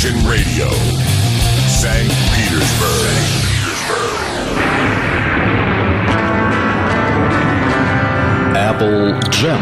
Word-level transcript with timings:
Imagine 0.00 0.16
Radio, 0.26 0.70
St. 1.68 2.08
Petersburg. 2.32 3.12
Apple 8.56 9.20
Jam. 9.30 9.60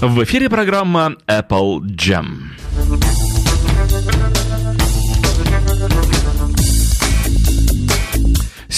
В 0.00 0.24
эфире 0.24 0.48
программа 0.48 1.14
Apple 1.28 1.82
Jam. 1.94 2.56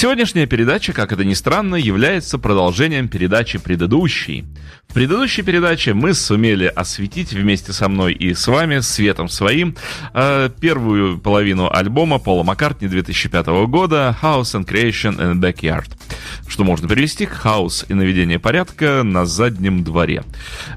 Сегодняшняя 0.03 0.45
передача, 0.45 0.91
как 0.91 1.13
это 1.13 1.23
ни 1.23 1.33
странно, 1.33 1.75
является 1.75 2.37
продолжением 2.37 3.07
передачи 3.07 3.57
предыдущей. 3.57 4.43
В 4.89 4.93
предыдущей 4.93 5.43
передаче 5.43 5.93
мы 5.93 6.13
сумели 6.13 6.65
осветить 6.65 7.31
вместе 7.31 7.71
со 7.71 7.87
мной 7.87 8.13
и 8.13 8.33
с 8.33 8.45
вами, 8.47 8.79
светом 8.81 9.29
своим, 9.29 9.77
э, 10.13 10.49
первую 10.59 11.19
половину 11.19 11.69
альбома 11.71 12.19
Пола 12.19 12.43
Маккартни 12.43 12.89
2005 12.89 13.65
года 13.65 14.15
«House 14.21 14.53
and 14.55 14.67
Creation 14.67 15.17
in 15.17 15.35
the 15.35 15.53
Backyard», 15.53 15.89
что 16.49 16.65
можно 16.65 16.89
перевести 16.89 17.25
к 17.25 17.31
«Хаус 17.31 17.85
и 17.87 17.93
наведение 17.93 18.39
порядка 18.39 19.03
на 19.03 19.25
заднем 19.25 19.85
дворе». 19.85 20.25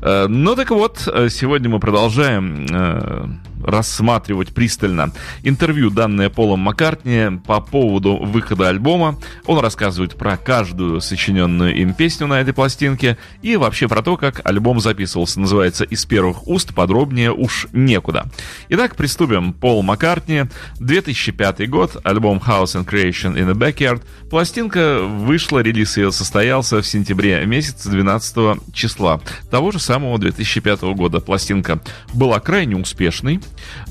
Э, 0.03 0.29
ну 0.29 0.55
так 0.55 0.71
вот, 0.71 1.03
э, 1.13 1.29
сегодня 1.31 1.69
мы 1.69 1.81
продолжаем 1.81 3.43
рассматривать 3.63 4.55
пристально 4.55 5.13
интервью, 5.43 5.91
данное 5.91 6.31
Полом 6.31 6.61
Маккартни 6.61 7.41
по 7.47 7.61
поводу 7.61 8.17
выхода 8.17 8.69
альбома. 8.69 9.16
Он 9.47 9.59
рассказывает 9.59 10.17
про 10.17 10.37
каждую 10.37 11.01
сочиненную 11.01 11.75
им 11.75 11.95
песню 11.95 12.27
на 12.27 12.41
этой 12.41 12.53
пластинке 12.55 13.17
и 13.43 13.57
вообще 13.57 13.89
про 13.89 14.03
то, 14.03 14.17
как 14.17 14.41
альбом 14.45 14.81
записывался. 14.81 15.41
Называется 15.41 15.85
«Из 15.85 16.05
первых 16.05 16.47
уст», 16.47 16.75
подробнее 16.75 17.33
уж 17.33 17.67
некуда. 17.73 18.27
Итак, 18.69 18.97
приступим. 18.97 19.53
Пол 19.53 19.83
Маккартни, 19.83 20.45
2005 20.81 21.69
год, 21.69 21.97
альбом 22.05 22.39
House 22.39 22.75
and 22.77 22.87
Creation 22.87 23.35
in 23.37 23.51
the 23.51 23.55
Backyard. 23.55 24.03
Пластинка 24.31 25.01
вышла, 25.01 25.61
релиз 25.61 25.97
ее 25.97 26.13
состоялся 26.13 26.83
в 26.83 26.87
сентябре 26.87 27.45
месяце 27.47 27.91
12 27.91 28.73
числа 28.73 29.21
того 29.51 29.71
же 29.71 29.79
самого 29.79 30.19
2005 30.19 30.83
года. 30.95 31.21
Пластинка 31.21 31.81
была 32.13 32.41
крайне 32.41 32.77
успешной. 32.77 33.41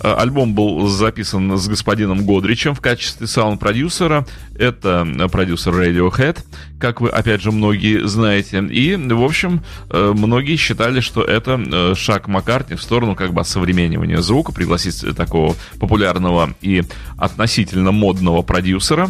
Э, 0.01 0.13
альбом 0.13 0.53
был 0.53 0.87
записан 0.87 1.57
с 1.57 1.67
господином 1.67 2.25
Годричем 2.25 2.73
в 2.75 2.81
качестве 2.81 3.27
саунд-продюсера. 3.27 4.25
Это 4.57 5.04
продюсер 5.31 5.73
Radiohead, 5.73 6.39
как 6.79 7.01
вы, 7.01 7.09
опять 7.09 7.41
же, 7.41 7.51
многие 7.51 8.07
знаете. 8.07 8.59
И, 8.59 8.95
в 8.95 9.23
общем, 9.23 9.61
э, 9.89 10.13
многие 10.15 10.55
считали, 10.55 10.99
что 10.99 11.21
это 11.21 11.59
э, 11.59 11.95
шаг 11.95 12.27
Маккартни 12.27 12.75
в 12.75 12.81
сторону 12.81 13.15
как 13.15 13.33
бы 13.33 13.41
осовременивания 13.41 14.21
звука, 14.21 14.51
пригласить 14.51 15.03
такого 15.15 15.55
популярного 15.79 16.53
и 16.61 16.83
относительно 17.17 17.91
модного 17.91 18.41
продюсера 18.41 19.09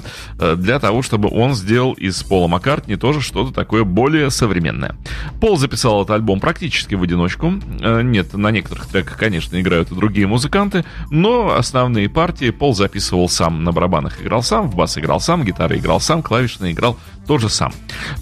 для 0.55 0.79
того, 0.79 1.01
чтобы 1.01 1.29
он 1.29 1.55
сделал 1.55 1.93
из 1.93 2.21
Пола 2.23 2.47
Маккартни 2.47 2.95
тоже 2.95 3.21
что-то 3.21 3.53
такое 3.53 3.83
более 3.83 4.29
современное. 4.29 4.95
Пол 5.39 5.57
записал 5.57 6.01
этот 6.01 6.15
альбом 6.15 6.39
практически 6.39 6.95
в 6.95 7.03
одиночку. 7.03 7.53
Нет, 8.03 8.33
на 8.33 8.51
некоторых 8.51 8.87
треках, 8.87 9.17
конечно, 9.17 9.59
играют 9.59 9.91
и 9.91 9.95
другие 9.95 10.27
музыканты, 10.27 10.85
но 11.09 11.55
основные 11.55 12.09
партии 12.09 12.49
Пол 12.51 12.73
записывал 12.73 13.29
сам. 13.29 13.63
На 13.63 13.71
барабанах 13.71 14.21
играл 14.21 14.43
сам, 14.43 14.69
в 14.69 14.75
бас 14.75 14.97
играл 14.97 15.19
сам, 15.19 15.43
гитары 15.43 15.77
играл 15.77 15.84
сам, 15.99 16.21
клавишные 16.21 16.73
играл 16.73 16.97
тоже 17.27 17.49
сам. 17.49 17.73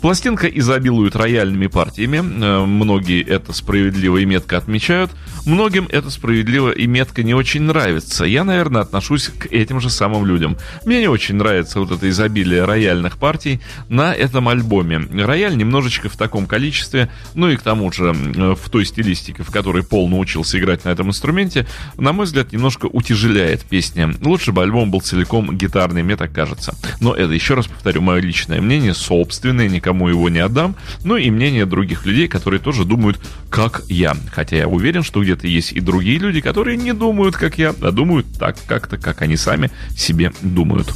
Пластинка 0.02 0.48
изобилует 0.48 1.16
рояльными 1.16 1.68
партиями. 1.68 2.18
Э, 2.18 2.66
многие 2.66 3.24
это 3.24 3.54
справедливо 3.54 4.18
и 4.18 4.26
метко 4.26 4.58
отмечают. 4.58 5.12
Многим 5.46 5.88
это 5.92 6.10
справедливо 6.10 6.72
и 6.72 6.88
метко 6.88 7.22
не 7.22 7.34
очень 7.34 7.64
нравится. 7.64 8.24
Я, 8.24 8.44
наверное, 8.46 8.82
отношусь 8.82 9.28
к 9.28 9.48
этим 9.48 9.82
же 9.82 9.90
самым 9.90 10.26
людям. 10.26 10.58
Мне 10.86 11.02
не 11.02 11.08
очень 11.08 11.36
нравится 11.36 11.80
вот 11.80 11.92
это 11.92 12.10
изобилие 12.10 12.64
рояльных 12.64 13.18
партий 13.18 13.60
на 13.90 14.14
этом 14.14 14.48
альбоме. 14.48 15.00
Рояль 15.00 15.58
немножечко 15.58 16.08
в 16.08 16.16
таком 16.16 16.46
количестве, 16.46 17.10
ну 17.34 17.50
и 17.50 17.58
к 17.58 17.62
тому 17.62 17.92
же 17.92 18.14
в 18.14 18.70
той 18.70 18.86
стилистике, 18.86 19.44
в 19.44 19.52
которой 19.52 19.84
Пол 19.84 20.08
научился 20.08 20.58
играть 20.58 20.86
на 20.86 20.90
этом 20.90 21.10
инструменте, 21.10 21.68
на 21.98 22.14
мой 22.14 22.26
взгляд, 22.26 22.54
немножко 22.54 22.86
утяжеляет 22.86 23.64
песни. 23.64 24.08
Лучше 24.26 24.54
бы 24.54 24.64
альбом 24.64 24.92
был 24.92 25.02
целиком 25.02 25.58
гитарный, 25.58 26.04
мне 26.04 26.16
так 26.16 26.32
кажется. 26.32 26.74
Но 27.02 27.14
это, 27.14 27.34
еще 27.34 27.56
раз 27.56 27.68
повторю, 27.68 28.02
мое 28.02 28.22
личное 28.22 28.62
мнение, 28.62 28.94
собственное, 28.94 29.68
никому 29.68 30.08
его 30.08 30.30
не 30.30 30.40
отдам, 30.40 30.76
ну 31.04 31.18
и 31.18 31.30
мнение 31.30 31.66
других 31.66 32.06
людей, 32.06 32.28
которые 32.28 32.62
тоже 32.62 32.86
думают, 32.86 33.20
как 33.50 33.84
я. 33.90 34.16
Хотя 34.32 34.58
я 34.58 34.68
уверен, 34.68 35.04
что 35.04 35.22
где-то 35.34 35.48
есть 35.48 35.72
и 35.72 35.80
другие 35.80 36.20
люди, 36.20 36.42
которые 36.42 36.78
не 36.78 36.94
думают, 36.94 37.36
как 37.36 37.58
я, 37.58 37.70
а 37.70 37.92
думают 37.92 38.28
так 38.38 38.56
как-то, 38.68 38.98
как 38.98 39.22
они 39.22 39.36
сами 39.36 39.72
себе 39.96 40.32
думают. 40.42 40.94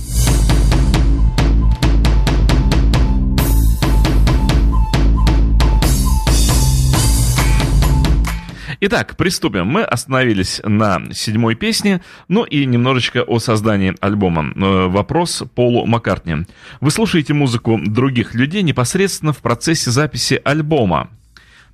Итак, 8.80 9.18
приступим. 9.18 9.66
Мы 9.66 9.82
остановились 9.82 10.62
на 10.64 11.02
седьмой 11.12 11.56
песне, 11.56 12.02
ну 12.28 12.44
и 12.44 12.64
немножечко 12.64 13.24
о 13.24 13.40
создании 13.40 13.96
альбома. 14.02 14.54
Э, 14.56 14.88
вопрос 14.88 15.42
Полу 15.56 15.88
Маккартни. 15.88 16.46
Вы 16.80 16.92
слушаете 16.92 17.34
музыку 17.34 17.80
других 17.84 18.36
людей 18.36 18.62
непосредственно 18.62 19.34
в 19.34 19.40
процессе 19.40 19.90
записи 19.90 20.40
альбома. 20.44 21.10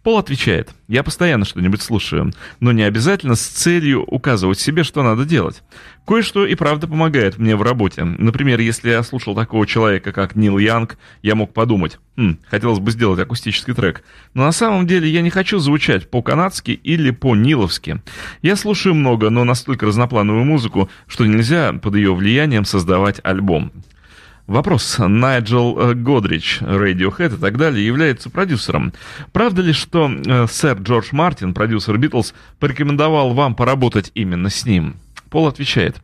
Пол 0.04 0.18
отвечает, 0.18 0.70
я 0.90 1.02
постоянно 1.02 1.46
что-нибудь 1.46 1.82
слушаю, 1.82 2.34
но 2.60 2.74
не 2.74 2.84
обязательно 2.84 3.36
с 3.36 3.42
целью 3.42 4.04
указывать 4.04 4.60
себе, 4.60 4.84
что 4.84 5.02
надо 5.02 5.24
делать. 5.24 5.64
Кое-что 6.06 6.46
и 6.46 6.56
правда 6.56 6.90
помогает 6.90 7.38
мне 7.38 7.56
в 7.56 7.62
работе. 7.62 8.04
Например, 8.04 8.60
если 8.60 8.90
я 8.90 9.02
слушал 9.04 9.34
такого 9.34 9.66
человека, 9.66 10.12
как 10.12 10.36
Нил 10.36 10.58
Янг, 10.58 10.98
я 11.22 11.36
мог 11.36 11.54
подумать, 11.54 12.00
хм, 12.18 12.38
хотелось 12.50 12.80
бы 12.80 12.92
сделать 12.92 13.22
акустический 13.22 13.74
трек. 13.74 14.04
Но 14.34 14.44
на 14.44 14.52
самом 14.52 14.88
деле 14.88 15.10
я 15.10 15.22
не 15.22 15.30
хочу 15.30 15.60
звучать 15.60 16.12
по-канадски 16.12 16.72
или 16.72 17.12
по-ниловски. 17.12 18.02
Я 18.42 18.58
слушаю 18.58 18.96
много, 18.96 19.30
но 19.30 19.46
настолько 19.46 19.86
разноплановую 19.86 20.44
музыку, 20.44 20.90
что 21.08 21.26
нельзя 21.26 21.72
под 21.72 21.96
ее 21.96 22.14
влиянием 22.14 22.66
создавать 22.66 23.22
альбом. 23.24 23.72
Вопрос. 24.48 24.98
Найджел 25.00 25.80
э, 25.80 25.94
Годрич, 25.94 26.60
Radiohead 26.62 27.36
и 27.36 27.40
так 27.40 27.58
далее, 27.58 27.86
является 27.86 28.30
продюсером. 28.30 28.94
Правда 29.32 29.62
ли, 29.62 29.72
что 29.72 30.12
э, 30.12 30.48
сэр 30.50 30.80
Джордж 30.80 31.08
Мартин, 31.12 31.54
продюсер 31.54 31.98
Битлз, 31.98 32.34
порекомендовал 32.60 33.34
вам 33.34 33.56
поработать 33.56 34.12
именно 34.16 34.50
с 34.50 34.66
ним? 34.66 34.98
Пол 35.30 35.48
отвечает. 35.48 35.96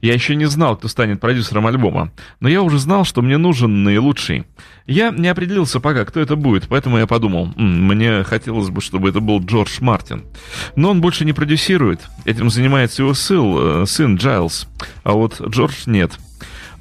Я 0.00 0.14
еще 0.14 0.34
не 0.34 0.46
знал, 0.46 0.76
кто 0.76 0.88
станет 0.88 1.20
продюсером 1.20 1.68
альбома, 1.68 2.10
но 2.40 2.48
я 2.48 2.62
уже 2.62 2.78
знал, 2.80 3.04
что 3.04 3.22
мне 3.22 3.38
нужен 3.38 3.84
наилучший. 3.84 4.46
Я 4.84 5.10
не 5.10 5.28
определился 5.28 5.78
пока, 5.78 6.04
кто 6.04 6.18
это 6.18 6.34
будет, 6.34 6.66
поэтому 6.68 6.98
я 6.98 7.06
подумал, 7.06 7.52
М, 7.56 7.86
мне 7.86 8.24
хотелось 8.24 8.70
бы, 8.70 8.80
чтобы 8.80 9.10
это 9.10 9.20
был 9.20 9.40
Джордж 9.44 9.78
Мартин. 9.80 10.24
Но 10.74 10.90
он 10.90 11.00
больше 11.00 11.24
не 11.24 11.32
продюсирует, 11.32 12.00
этим 12.24 12.50
занимается 12.50 13.02
его 13.02 13.14
сын, 13.14 13.82
э, 13.82 13.84
сын 13.86 14.16
Джайлз, 14.16 14.66
а 15.04 15.12
вот 15.12 15.40
Джордж 15.40 15.84
нет. 15.86 16.18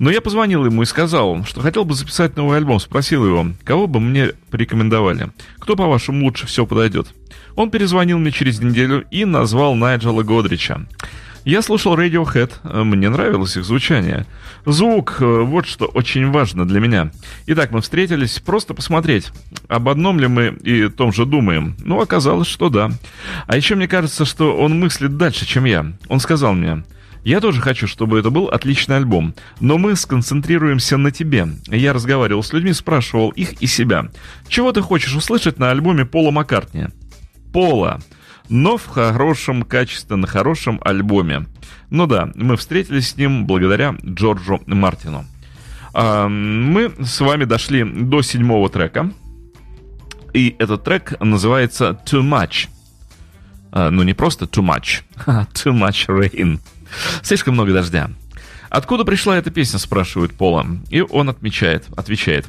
Но 0.01 0.09
я 0.09 0.19
позвонил 0.19 0.66
ему 0.66 0.81
и 0.81 0.88
сказал, 0.88 1.45
что 1.45 1.62
хотел 1.62 1.85
бы 1.85 1.94
записать 1.94 2.35
новый 2.35 2.57
альбом. 2.57 2.79
Спросил 2.79 3.23
его, 3.23 3.45
кого 3.63 3.85
бы 3.85 4.00
мне 4.00 4.31
порекомендовали. 4.50 5.29
Кто, 5.59 5.75
по-вашему, 5.75 6.25
лучше 6.25 6.47
всего 6.47 6.66
подойдет? 6.66 7.13
Он 7.56 7.69
перезвонил 7.69 8.17
мне 8.17 8.31
через 8.31 8.59
неделю 8.59 9.06
и 9.11 9.25
назвал 9.25 9.75
Найджела 9.75 10.23
Годрича. 10.23 10.88
Я 11.45 11.61
слушал 11.61 11.95
Radiohead, 11.95 12.84
мне 12.84 13.09
нравилось 13.09 13.57
их 13.57 13.63
звучание. 13.63 14.25
Звук, 14.66 15.17
э, 15.19 15.41
вот 15.41 15.67
что 15.67 15.85
очень 15.85 16.31
важно 16.31 16.67
для 16.67 16.79
меня. 16.79 17.11
Итак, 17.45 17.69
мы 17.69 17.81
встретились 17.81 18.40
просто 18.40 18.73
посмотреть, 18.73 19.31
об 19.67 19.87
одном 19.87 20.20
ли 20.20 20.25
мы 20.25 20.47
и 20.64 20.90
том 20.90 21.14
же 21.14 21.28
думаем. 21.28 21.75
Ну, 21.78 22.02
оказалось, 22.02 22.47
что 22.47 22.70
да. 22.70 22.90
А 23.46 23.55
еще 23.55 23.75
мне 23.75 23.87
кажется, 23.87 24.25
что 24.25 24.58
он 24.58 24.79
мыслит 24.79 25.17
дальше, 25.17 25.46
чем 25.46 25.66
я. 25.66 25.93
Он 26.09 26.20
сказал 26.20 26.53
мне, 26.53 26.84
я 27.23 27.40
тоже 27.40 27.62
хочу, 27.62 27.88
чтобы 27.88 28.20
это 28.20 28.29
был 28.32 28.46
отличный 28.46 28.97
альбом, 28.97 29.35
но 29.59 29.78
мы 29.78 29.96
сконцентрируемся 29.96 30.97
на 30.97 31.12
тебе. 31.12 31.47
Я 31.68 31.94
разговаривал 31.94 32.41
с 32.41 32.52
людьми, 32.52 32.73
спрашивал 32.73 33.29
их 33.29 33.62
и 33.62 33.68
себя. 33.68 34.09
Чего 34.47 34.72
ты 34.72 34.82
хочешь 34.82 35.16
услышать 35.16 35.59
на 35.59 35.70
альбоме 35.70 36.06
Пола 36.06 36.32
Маккартни? 36.32 36.88
Пола. 37.53 38.00
Но 38.50 38.78
в 38.78 38.88
хорошем 38.88 39.64
качестве, 39.64 40.16
на 40.16 40.28
хорошем 40.28 40.82
альбоме. 40.84 41.46
Ну 41.90 42.08
да, 42.08 42.29
мы 42.35 42.58
встретились 42.58 43.09
с 43.09 43.18
ним 43.18 43.46
благодаря 43.46 43.96
Джорджу 44.03 44.59
Мартину. 44.66 45.26
А, 45.94 46.28
мы 46.28 46.91
с 47.00 47.20
вами 47.20 47.46
дошли 47.46 47.84
до 47.84 48.22
седьмого 48.22 48.70
трека. 48.70 49.12
И 50.34 50.56
этот 50.59 50.84
трек 50.84 51.14
называется 51.22 52.00
Too 52.06 52.22
Much. 52.22 52.68
А, 53.72 53.91
ну 53.91 54.03
не 54.03 54.14
просто 54.14 54.46
Too 54.46 54.64
Much, 54.64 55.03
а 55.26 55.46
Too 55.53 55.73
Much 55.73 56.08
Rain. 56.08 56.59
Слишком 57.23 57.53
много 57.53 57.73
дождя. 57.73 58.09
Откуда 58.70 59.03
пришла 59.03 59.38
эта 59.38 59.52
песня, 59.52 59.79
спрашивают 59.79 60.34
Пола. 60.34 60.66
И 60.90 61.02
он 61.02 61.29
отмечает, 61.29 61.85
отвечает. 61.96 62.47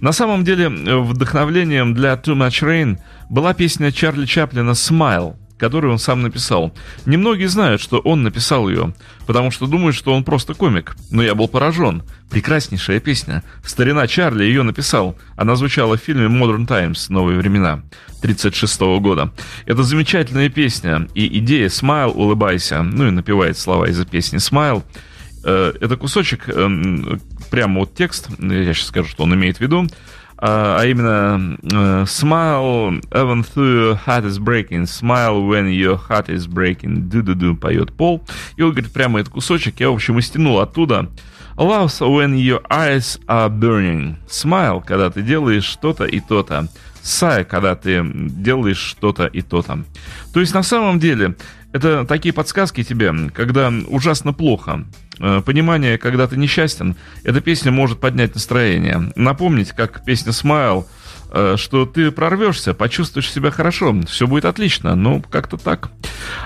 На 0.00 0.12
самом 0.12 0.44
деле, 0.44 0.68
вдохновлением 0.68 1.94
для 1.94 2.14
Too 2.14 2.34
Much 2.34 2.62
Rain 2.62 2.98
была 3.30 3.54
песня 3.54 3.92
Чарли 3.92 4.26
Чаплина 4.26 4.72
«Smile», 4.72 5.36
которую 5.62 5.92
он 5.92 6.00
сам 6.00 6.22
написал. 6.22 6.74
Немногие 7.06 7.48
знают, 7.48 7.80
что 7.80 8.00
он 8.00 8.24
написал 8.24 8.68
ее, 8.68 8.94
потому 9.28 9.52
что 9.52 9.68
думают, 9.68 9.94
что 9.94 10.12
он 10.12 10.24
просто 10.24 10.54
комик. 10.54 10.96
Но 11.12 11.22
я 11.22 11.36
был 11.36 11.46
поражен. 11.46 12.02
Прекраснейшая 12.30 12.98
песня. 12.98 13.44
Старина 13.64 14.08
Чарли 14.08 14.42
ее 14.42 14.64
написал. 14.64 15.16
Она 15.36 15.54
звучала 15.54 15.96
в 15.96 16.00
фильме 16.00 16.26
Modern 16.26 16.66
Times 16.66 17.10
«Новые 17.10 17.38
времена» 17.38 17.84
1936 18.22 18.80
года. 19.00 19.32
Это 19.64 19.84
замечательная 19.84 20.48
песня. 20.48 21.06
И 21.14 21.38
идея 21.38 21.68
«Смайл, 21.68 22.10
улыбайся», 22.10 22.82
ну 22.82 23.06
и 23.06 23.10
напевает 23.12 23.56
слова 23.56 23.84
из-за 23.84 24.04
песни 24.04 24.38
«Смайл», 24.38 24.82
э, 25.44 25.74
это 25.80 25.96
кусочек, 25.96 26.48
эм, 26.48 27.20
прямо 27.52 27.78
вот 27.78 27.94
текст, 27.94 28.30
я 28.40 28.74
сейчас 28.74 28.88
скажу, 28.88 29.08
что 29.08 29.22
он 29.22 29.34
имеет 29.34 29.58
в 29.58 29.60
виду, 29.60 29.86
а, 30.44 30.80
а 30.80 30.86
именно 30.86 31.56
uh, 31.62 32.04
Smile 32.04 33.00
even 33.12 33.44
though 33.54 33.62
your 33.62 33.94
heart 33.94 34.24
is 34.24 34.40
breaking, 34.40 34.86
smile 34.86 35.40
when 35.40 35.68
your 35.68 35.96
heart 35.96 36.28
is 36.28 36.48
breaking, 36.48 37.08
ду-ду-ду, 37.08 37.54
поет 37.54 37.92
Пол. 37.92 38.24
И 38.56 38.62
он 38.62 38.72
говорит, 38.72 38.92
прямо 38.92 39.20
этот 39.20 39.32
кусочек, 39.32 39.78
я, 39.78 39.88
в 39.88 39.94
общем, 39.94 40.18
и 40.18 40.22
стянул 40.22 40.58
оттуда. 40.58 41.08
Love 41.56 41.92
when 42.00 42.34
your 42.34 42.60
eyes 42.68 43.20
are 43.28 43.48
burning. 43.48 44.16
Smile, 44.28 44.82
когда 44.84 45.10
ты 45.10 45.22
делаешь 45.22 45.64
что-то 45.64 46.06
и 46.06 46.18
то-то. 46.18 46.68
Sigh, 47.04 47.44
когда 47.44 47.76
ты 47.76 48.02
делаешь 48.04 48.78
что-то 48.78 49.26
и 49.26 49.42
то-то. 49.42 49.84
То 50.32 50.40
есть, 50.40 50.54
на 50.54 50.64
самом 50.64 50.98
деле, 50.98 51.36
это 51.72 52.04
такие 52.04 52.32
подсказки 52.32 52.82
тебе, 52.82 53.12
когда 53.34 53.72
ужасно 53.86 54.32
плохо. 54.32 54.84
Э, 55.18 55.42
понимание, 55.44 55.98
когда 55.98 56.26
ты 56.26 56.36
несчастен, 56.36 56.96
эта 57.24 57.40
песня 57.40 57.72
может 57.72 58.00
поднять 58.00 58.34
настроение. 58.34 59.12
Напомнить, 59.16 59.70
как 59.70 60.04
песня 60.04 60.32
«Смайл», 60.32 60.86
э, 61.30 61.56
что 61.56 61.86
ты 61.86 62.10
прорвешься, 62.10 62.74
почувствуешь 62.74 63.30
себя 63.30 63.50
хорошо, 63.50 63.94
все 64.06 64.26
будет 64.26 64.44
отлично, 64.44 64.94
ну, 64.94 65.22
как-то 65.30 65.56
так. 65.56 65.90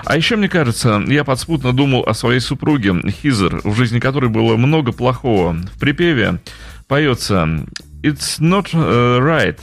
А 0.05 0.15
еще, 0.15 0.37
мне 0.37 0.47
кажется, 0.47 1.03
я 1.07 1.23
подспутно 1.23 1.73
думал 1.73 2.03
о 2.03 2.13
своей 2.13 2.39
супруге 2.39 2.95
Хизер, 3.09 3.61
в 3.63 3.75
жизни 3.75 3.99
которой 3.99 4.29
было 4.29 4.55
много 4.55 4.91
плохого. 4.91 5.53
В 5.53 5.79
припеве 5.79 6.39
поется 6.87 7.65
«It's 8.01 8.39
not 8.39 8.69
э, 8.73 9.19
right, 9.19 9.59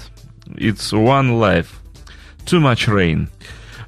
it's 0.56 0.92
one 0.92 1.38
life, 1.38 1.68
too 2.46 2.60
much 2.60 2.86
rain». 2.86 3.28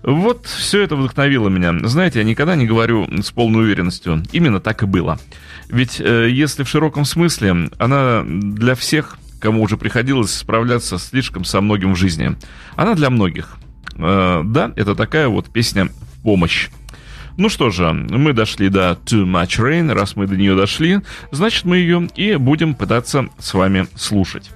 Вот 0.07 0.47
все 0.47 0.83
это 0.83 0.95
вдохновило 0.95 1.49
меня. 1.49 1.77
Знаете, 1.89 2.21
я 2.21 2.25
никогда 2.25 2.55
не 2.55 2.65
говорю 2.65 3.09
с 3.21 3.33
полной 3.33 3.65
уверенностью. 3.65 4.23
Именно 4.31 4.61
так 4.61 4.85
и 4.85 4.87
было. 4.87 5.19
Ведь 5.69 6.01
э, 6.01 6.29
если 6.31 6.63
в 6.63 6.69
широком 6.69 7.05
смысле, 7.05 7.71
она 7.77 8.23
для 8.25 8.77
всех, 8.77 9.19
кому 9.41 9.63
уже 9.63 9.77
приходилось 9.77 10.33
справляться 10.33 10.99
слишком 10.99 11.45
со 11.45 11.61
многим 11.61 11.95
в 11.95 11.97
жизни. 11.97 12.37
Она 12.77 12.95
для 12.95 13.11
многих. 13.11 13.57
Э, 13.97 14.43
да, 14.45 14.73
это 14.77 14.95
такая 14.95 15.27
вот 15.27 15.49
песня 15.53 15.87
в 15.87 16.23
помощь. 16.23 16.69
Ну 17.37 17.49
что 17.49 17.71
же, 17.71 17.93
мы 17.93 18.33
дошли 18.33 18.69
до 18.69 18.97
Too 19.05 19.25
Much 19.25 19.59
Rain. 19.61 19.93
Раз 19.93 20.15
мы 20.15 20.29
до 20.29 20.37
нее 20.37 20.55
дошли, 20.55 21.01
значит 21.33 21.65
мы 21.65 21.79
ее 21.79 22.09
и 22.15 22.37
будем 22.37 22.77
пытаться 22.77 23.29
с 23.41 23.53
вами 23.55 23.89
слушать. 23.97 24.53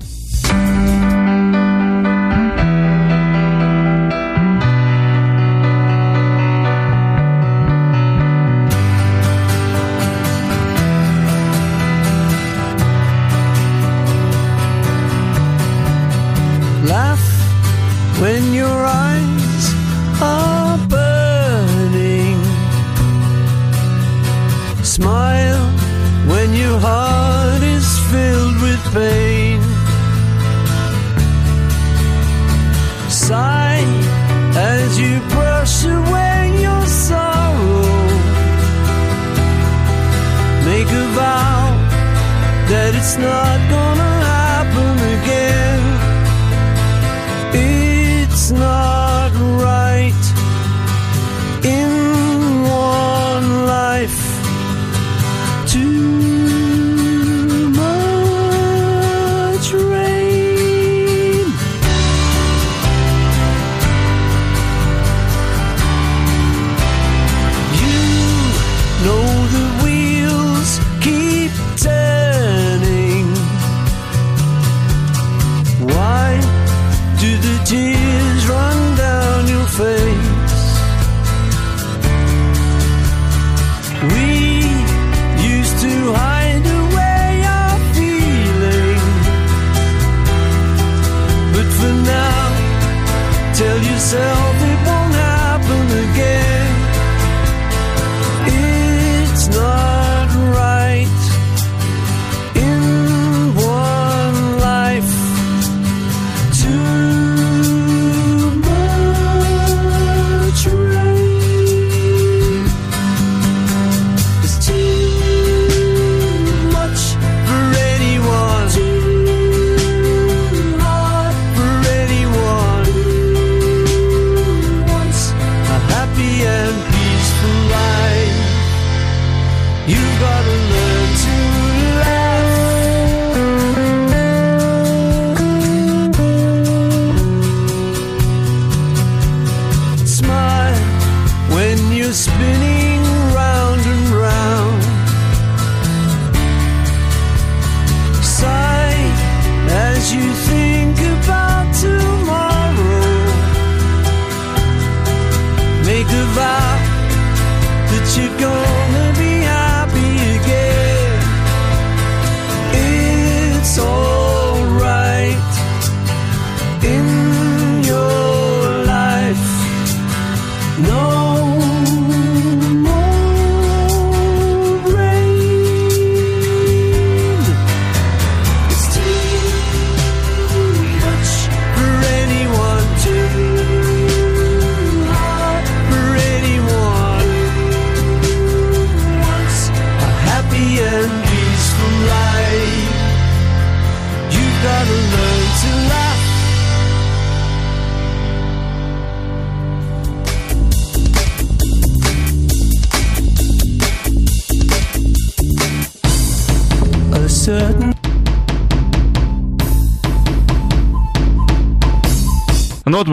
it's 43.01 43.17
not 43.17 43.80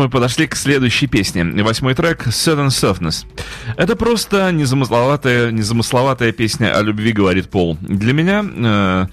подошли 0.09 0.47
к 0.47 0.55
следующей 0.55 1.07
песне. 1.07 1.43
Восьмой 1.63 1.93
трек 1.93 2.27
Sudden 2.27 2.67
Softness. 2.67 3.25
Это 3.75 3.95
просто 3.95 4.51
незамысловатая, 4.51 5.51
незамысловатая 5.51 6.31
песня 6.31 6.77
о 6.77 6.81
любви, 6.81 7.11
говорит 7.11 7.49
Пол. 7.49 7.77
Для 7.81 8.13
меня 8.13 8.43
э, 8.45 9.05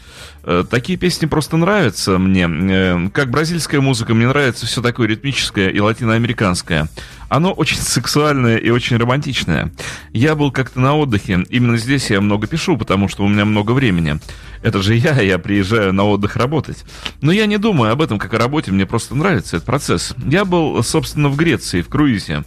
такие 0.71 0.99
песни 0.99 1.27
просто 1.27 1.57
нравятся 1.57 2.19
мне. 2.19 2.49
Э, 2.49 3.09
как 3.13 3.31
бразильская 3.31 3.81
музыка, 3.81 4.15
мне 4.15 4.29
нравится 4.29 4.67
все 4.67 4.83
такое 4.83 5.09
ритмическое 5.09 5.69
и 5.69 5.81
латиноамериканское. 5.81 6.89
Оно 7.29 7.53
очень 7.53 7.77
сексуальное 7.81 8.59
и 8.59 8.71
очень 8.71 8.97
романтичное. 8.97 9.73
Я 10.13 10.35
был 10.35 10.53
как-то 10.53 10.81
на 10.81 10.95
отдыхе. 10.97 11.45
Именно 11.49 11.79
здесь 11.79 12.11
я 12.11 12.21
много 12.21 12.47
пишу, 12.47 12.77
потому 12.77 13.09
что 13.09 13.25
у 13.25 13.29
меня 13.29 13.45
много 13.45 13.73
времени. 13.73 14.19
Это 14.63 14.83
же 14.83 14.95
я, 14.95 15.21
я 15.21 15.39
приезжаю 15.39 15.93
на 15.93 16.05
отдых 16.05 16.37
работать. 16.37 16.85
Но 17.21 17.33
я 17.33 17.47
не 17.47 17.59
думаю 17.59 17.93
об 17.93 18.03
этом 18.03 18.19
как 18.19 18.35
о 18.35 18.39
работе, 18.39 18.73
мне 18.73 18.87
просто 18.87 19.15
нравится 19.15 19.57
этот 19.57 19.67
процесс. 19.67 20.15
Я 20.27 20.45
был, 20.45 20.83
собственно, 20.83 21.29
в 21.29 21.37
Греции, 21.37 21.83
в 21.83 21.89
круизе. 21.89 22.45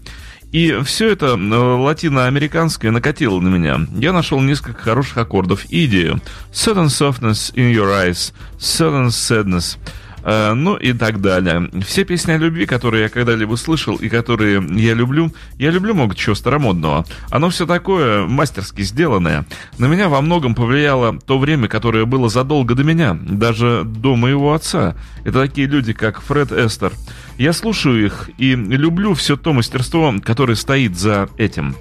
И 0.51 0.79
все 0.85 1.09
это 1.09 1.35
латиноамериканское 1.35 2.91
накатило 2.91 3.39
на 3.39 3.49
меня. 3.49 3.81
Я 3.95 4.13
нашел 4.13 4.39
несколько 4.39 4.81
хороших 4.81 5.17
аккордов 5.17 5.65
идею. 5.69 6.21
Sudden 6.51 6.87
softness 6.87 7.53
in 7.53 7.73
your 7.73 7.89
eyes, 7.89 8.33
sudden 8.57 9.07
sadness– 9.07 9.77
Э, 10.29 10.53
ну 10.53 10.75
и 10.75 10.91
так 10.91 11.21
далее. 11.21 11.69
Все 11.85 12.03
песни 12.03 12.33
о 12.33 12.37
любви, 12.37 12.65
которые 12.65 13.03
я 13.03 13.09
когда-либо 13.09 13.55
слышал 13.55 13.95
и 13.95 14.09
которые 14.09 14.61
я 14.75 14.93
люблю, 14.93 15.31
я 15.57 15.71
люблю 15.71 15.93
много 15.93 16.15
чего 16.15 16.35
старомодного. 16.35 17.05
Оно 17.31 17.49
все 17.49 17.65
такое 17.65 18.27
мастерски 18.27 18.81
сделанное. 18.81 19.45
На 19.77 19.85
меня 19.85 20.09
во 20.09 20.19
многом 20.19 20.53
повлияло 20.53 21.17
то 21.17 21.39
время, 21.39 21.69
которое 21.69 22.03
было 22.03 22.27
задолго 22.27 22.75
до 22.75 22.83
меня, 22.83 23.13
даже 23.13 23.83
до 23.85 24.17
моего 24.17 24.53
отца. 24.53 24.97
Это 25.23 25.47
такие 25.47 25.65
люди, 25.65 25.93
как 25.93 26.19
Фред 26.21 26.51
Эстер. 26.51 26.91
Я 27.37 27.53
слушаю 27.53 28.03
их 28.03 28.29
и 28.37 28.55
люблю 28.55 29.13
все 29.13 29.37
то 29.37 29.53
мастерство, 29.53 30.13
которое 30.23 30.55
стоит 30.55 30.97
за 30.97 31.29
этим. 31.37 31.75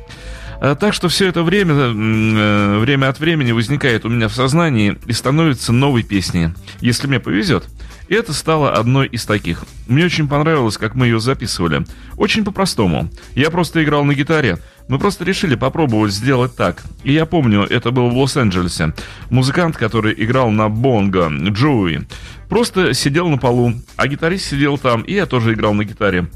Э, 0.61 0.77
так 0.79 0.95
что 0.95 1.09
все 1.09 1.29
это 1.29 1.43
время, 1.43 1.75
э, 1.75 2.79
время 2.79 3.09
от 3.09 3.21
времени 3.21 3.53
возникает 3.53 4.05
у 4.05 4.09
меня 4.09 4.29
в 4.29 4.35
сознании 4.35 4.97
и 5.07 5.13
становится 5.13 5.73
новой 5.73 6.03
песней. 6.03 6.51
Если 6.81 7.07
мне 7.07 7.21
повезет. 7.21 7.65
И 8.09 8.15
это 8.15 8.33
стало 8.33 8.73
одной 8.73 9.07
из 9.09 9.25
таких. 9.25 9.65
Мне 9.89 10.05
очень 10.05 10.29
понравилось, 10.29 10.79
как 10.79 10.95
мы 10.95 11.07
ее 11.07 11.21
записывали. 11.21 11.85
Очень 12.17 12.45
по-простому. 12.45 13.11
Я 13.35 13.51
просто 13.51 13.83
играл 13.83 14.05
на 14.05 14.15
гитаре. 14.15 14.59
Мы 14.89 14.99
просто 14.99 15.25
решили 15.25 15.57
попробовать 15.57 16.13
сделать 16.13 16.55
так. 16.55 16.85
И 17.03 17.13
я 17.13 17.27
помню, 17.27 17.63
это 17.63 17.91
было 17.91 18.09
в 18.09 18.17
Лос-Анджелесе. 18.17 18.95
Музыкант, 19.31 19.77
который 19.77 20.15
играл 20.17 20.51
на 20.51 20.69
бонго, 20.69 21.29
Джоуи, 21.29 22.07
просто 22.49 22.95
сидел 22.95 23.29
на 23.29 23.39
полу, 23.39 23.73
а 23.97 24.07
гитарист 24.07 24.47
сидел 24.47 24.79
там, 24.79 25.03
и 25.03 25.15
я 25.15 25.27
тоже 25.27 25.55
играл 25.55 25.75
на 25.75 25.85
гитаре. 25.85 26.29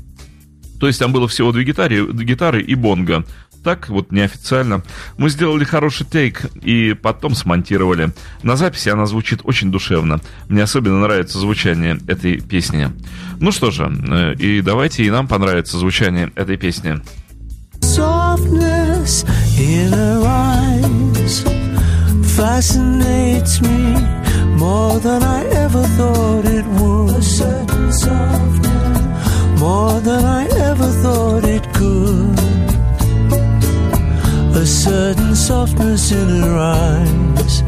То 0.80 0.86
есть 0.86 0.98
там 0.98 1.12
было 1.12 1.28
всего 1.28 1.52
две 1.52 1.64
гитары, 1.64 2.10
гитары 2.12 2.62
и 2.62 2.74
бонго 2.74 3.24
так 3.62 3.88
вот 3.88 4.12
неофициально. 4.12 4.82
Мы 5.18 5.30
сделали 5.30 5.64
хороший 5.64 6.06
тейк 6.06 6.46
и 6.62 6.94
потом 6.94 7.34
смонтировали. 7.34 8.12
На 8.42 8.56
записи 8.56 8.88
она 8.88 9.06
звучит 9.06 9.40
очень 9.44 9.70
душевно. 9.70 10.20
Мне 10.48 10.62
особенно 10.62 11.00
нравится 11.00 11.38
звучание 11.38 11.98
этой 12.06 12.40
песни. 12.40 12.88
Ну 13.38 13.52
что 13.52 13.70
же, 13.70 13.84
э, 13.84 14.34
и 14.34 14.60
давайте 14.60 15.04
и 15.04 15.10
нам 15.10 15.28
понравится 15.28 15.78
звучание 15.78 16.30
этой 16.34 16.56
песни. 16.56 17.00
Softness 17.80 19.26
in 19.58 19.92
her 19.92 20.22
eyes 20.24 21.44
fascinates 22.36 23.60
me 23.60 23.96
more 24.56 24.98
than 25.00 25.22
I 25.22 25.44
ever 25.64 25.82
thought 25.96 26.44
it 26.44 26.66
would. 26.66 27.16
A 27.16 27.22
certain 27.22 27.92
softness, 27.92 29.58
more 29.58 30.00
than 30.00 30.24
I 30.24 30.46
ever 30.68 30.86
thought 31.02 31.44
it 31.44 31.64
could. 31.74 32.39
A 34.60 34.66
certain 34.66 35.34
softness 35.34 36.12
in 36.12 36.28
her 36.42 36.58
eyes 36.58 37.62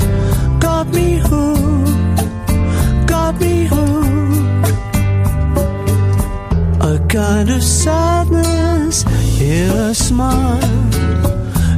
got 0.61 0.88
me 0.88 1.14
hooked, 1.14 2.26
got 3.06 3.40
me 3.40 3.64
hooked. 3.64 4.68
A 6.82 6.99
kind 7.08 7.49
of 7.49 7.62
sadness 7.62 9.06
in 9.40 9.70
her 9.70 9.94
smile 9.94 10.61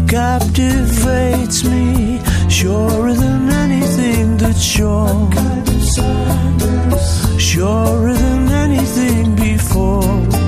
captivates 0.09 1.63
me, 1.63 2.21
surer 2.49 3.15
than 3.15 3.51
anything 3.51 4.37
that's 4.37 4.61
sure. 4.61 5.31
Kind 5.31 5.69
of 5.69 7.41
surer 7.41 8.15
than 8.15 8.49
anything 8.49 9.37
before 9.37 10.44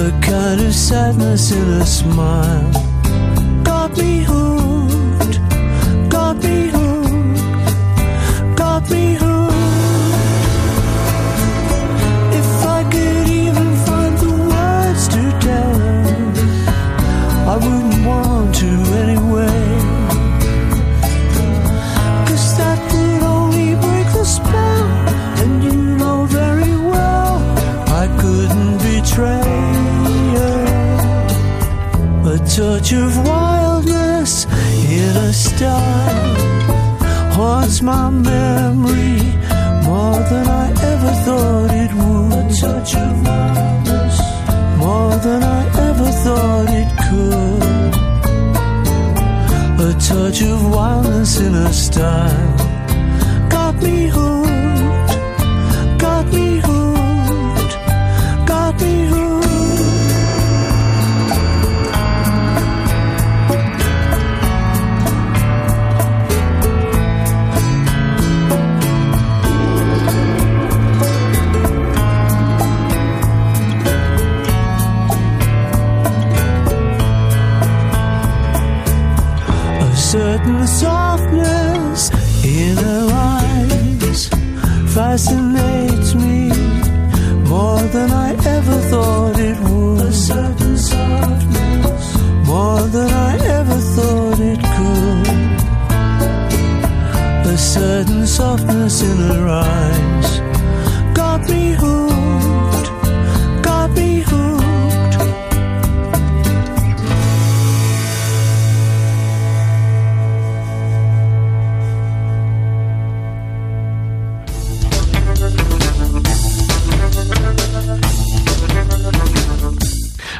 the 0.00 0.10
kind 0.22 0.62
of 0.62 0.74
sadness 0.74 1.52
in 1.52 1.68
a 1.82 1.84
smile 1.84 2.99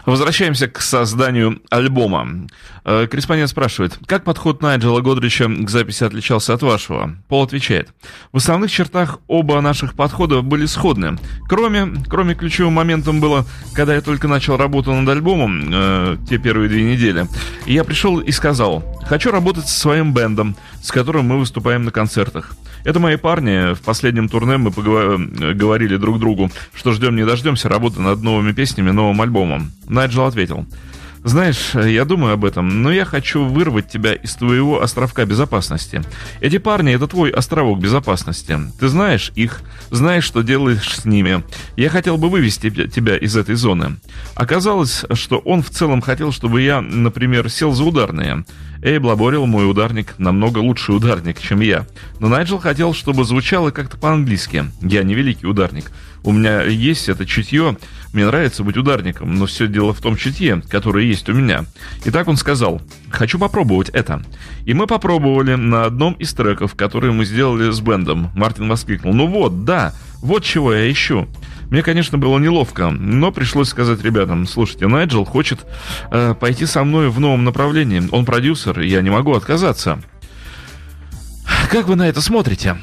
Возвращаемся 0.07 0.69
к 0.69 0.81
созданию 0.81 1.61
альбома. 1.71 2.47
Э, 2.85 3.07
корреспондент 3.07 3.51
спрашивает, 3.51 3.99
как 4.07 4.25
подход 4.25 4.63
Найджела 4.63 5.01
Годрича 5.01 5.47
к 5.49 5.69
записи 5.69 6.05
отличался 6.05 6.55
от 6.55 6.63
вашего? 6.63 7.17
Пол 7.29 7.45
отвечает, 7.45 7.91
в 8.33 8.39
основных 8.39 8.71
чертах 8.71 9.19
оба 9.27 9.61
наших 9.61 9.95
подхода 9.95 10.43
были 10.43 10.67
сходны. 10.67 11.19
Кроме, 11.49 12.03
кроме 12.09 12.35
ключевым 12.35 12.75
моментом 12.75 13.21
было, 13.21 13.45
когда 13.75 13.95
я 13.95 14.01
только 14.01 14.29
начал 14.29 14.57
работу 14.57 14.93
над 14.93 15.09
альбомом, 15.09 15.71
э, 15.73 16.17
те 16.29 16.39
первые 16.39 16.69
две 16.69 16.83
недели, 16.83 17.27
я 17.67 17.85
пришел 17.85 18.19
и 18.21 18.33
сказал, 18.33 18.85
хочу 19.07 19.31
работать 19.31 19.69
со 19.69 19.79
своим 19.79 20.15
бендом, 20.15 20.57
с 20.83 20.91
которым 20.91 21.27
мы 21.27 21.39
выступаем 21.39 21.85
на 21.85 21.91
концертах. 21.91 22.57
Это 22.85 22.99
мои 22.99 23.17
парни. 23.17 23.75
В 23.75 23.81
последнем 23.81 24.29
турне 24.29 24.57
мы 24.57 24.71
поговор- 24.71 25.55
говорили 25.55 25.97
друг 25.97 26.19
другу, 26.19 26.51
что 26.75 26.93
ждем 26.93 27.17
не 27.17 27.25
дождемся 27.25 27.69
работы 27.69 28.01
над 28.01 28.23
новыми 28.23 28.53
песнями, 28.53 28.91
новым 28.91 29.21
альбомом. 29.21 29.73
Найджел 29.89 30.25
ответил. 30.25 30.67
Знаешь, 31.23 31.75
я 31.75 32.07
думаю 32.07 32.33
об 32.33 32.47
этом, 32.47 32.83
но 32.83 32.91
я 32.91 33.05
хочу 33.05 33.45
вырвать 33.45 33.89
тебя 33.89 34.15
из 34.15 34.35
твоего 34.37 34.81
островка 34.81 35.27
безопасности. 35.27 36.01
Эти 36.41 36.57
парни— 36.57 36.93
это 36.95 37.07
твой 37.09 37.31
островок 37.31 37.79
безопасности. 37.79 38.59
Ты 38.79 38.89
знаешь 38.89 39.31
их, 39.35 39.61
знаешь, 39.91 40.25
что 40.25 40.41
делаешь 40.41 40.97
с 40.97 41.05
ними. 41.05 41.43
Я 41.77 41.91
хотел 41.91 42.17
бы 42.17 42.31
вывести 42.31 42.71
тебя 42.71 43.19
из 43.19 43.37
этой 43.37 43.55
зоны. 43.55 43.97
Оказалось, 44.35 45.05
что 45.13 45.39
он 45.39 45.63
в 45.63 45.69
целом 45.69 46.01
хотел, 46.01 46.33
чтобы 46.33 46.63
я, 46.63 46.81
например, 46.81 47.51
сел 47.51 47.73
за 47.73 47.85
ударные. 47.85 48.47
Эйб 48.83 49.05
лаборил 49.05 49.45
мой 49.45 49.71
ударник 49.71 50.15
намного 50.19 50.59
лучший 50.59 50.97
ударник, 50.97 51.39
чем 51.39 51.61
я. 51.61 51.87
Но 52.19 52.29
Найджел 52.29 52.59
хотел, 52.59 52.95
чтобы 52.95 53.25
звучало 53.25 53.71
как-то 53.71 53.99
по-английски. 53.99 54.65
Я 54.81 55.03
не 55.03 55.15
великий 55.15 55.47
ударник. 55.47 55.93
У 56.23 56.33
меня 56.33 56.63
есть 56.63 57.09
это 57.09 57.27
чутье, 57.27 57.77
мне 58.13 58.27
нравится 58.27 58.63
быть 58.63 58.77
ударником, 58.77 59.35
но 59.35 59.47
все 59.47 59.67
дело 59.67 59.95
в 59.95 60.01
том 60.01 60.17
чутье, 60.17 60.63
которое 60.69 61.05
есть 61.05 61.29
у 61.29 61.33
меня. 61.33 61.65
И 62.05 62.11
так 62.11 62.29
он 62.29 62.37
сказал, 62.37 62.81
хочу 63.11 63.39
попробовать 63.39 63.91
это. 63.91 64.23
И 64.65 64.75
мы 64.75 64.87
попробовали 64.87 65.55
на 65.55 65.85
одном 65.85 66.15
из 66.15 66.33
треков, 66.35 66.75
которые 66.75 67.13
мы 67.13 67.25
сделали 67.25 67.71
с 67.71 67.81
бендом. 67.81 68.31
Мартин 68.35 68.69
воскликнул, 68.69 69.15
ну 69.15 69.27
вот, 69.27 69.65
да, 69.65 69.95
вот 70.21 70.45
чего 70.45 70.75
я 70.75 70.91
ищу. 70.91 71.27
Мне, 71.71 71.83
конечно, 71.83 72.19
было 72.19 72.39
неловко, 72.39 72.91
но 72.91 73.31
пришлось 73.31 73.69
сказать 73.69 74.03
ребятам, 74.03 74.47
слушайте, 74.47 74.89
Найджел 74.89 75.25
хочет 75.25 75.65
э, 76.11 76.35
пойти 76.35 76.67
со 76.67 76.83
мной 76.83 77.11
в 77.11 77.21
новом 77.21 77.45
направлении. 77.45 78.03
Он 78.11 78.25
продюсер, 78.25 78.81
и 78.81 78.89
я 78.89 79.03
не 79.03 79.11
могу 79.11 79.35
отказаться. 79.35 80.01
Как 81.71 81.87
вы 81.87 81.95
на 81.95 82.09
это 82.09 82.21
смотрите? 82.21 82.77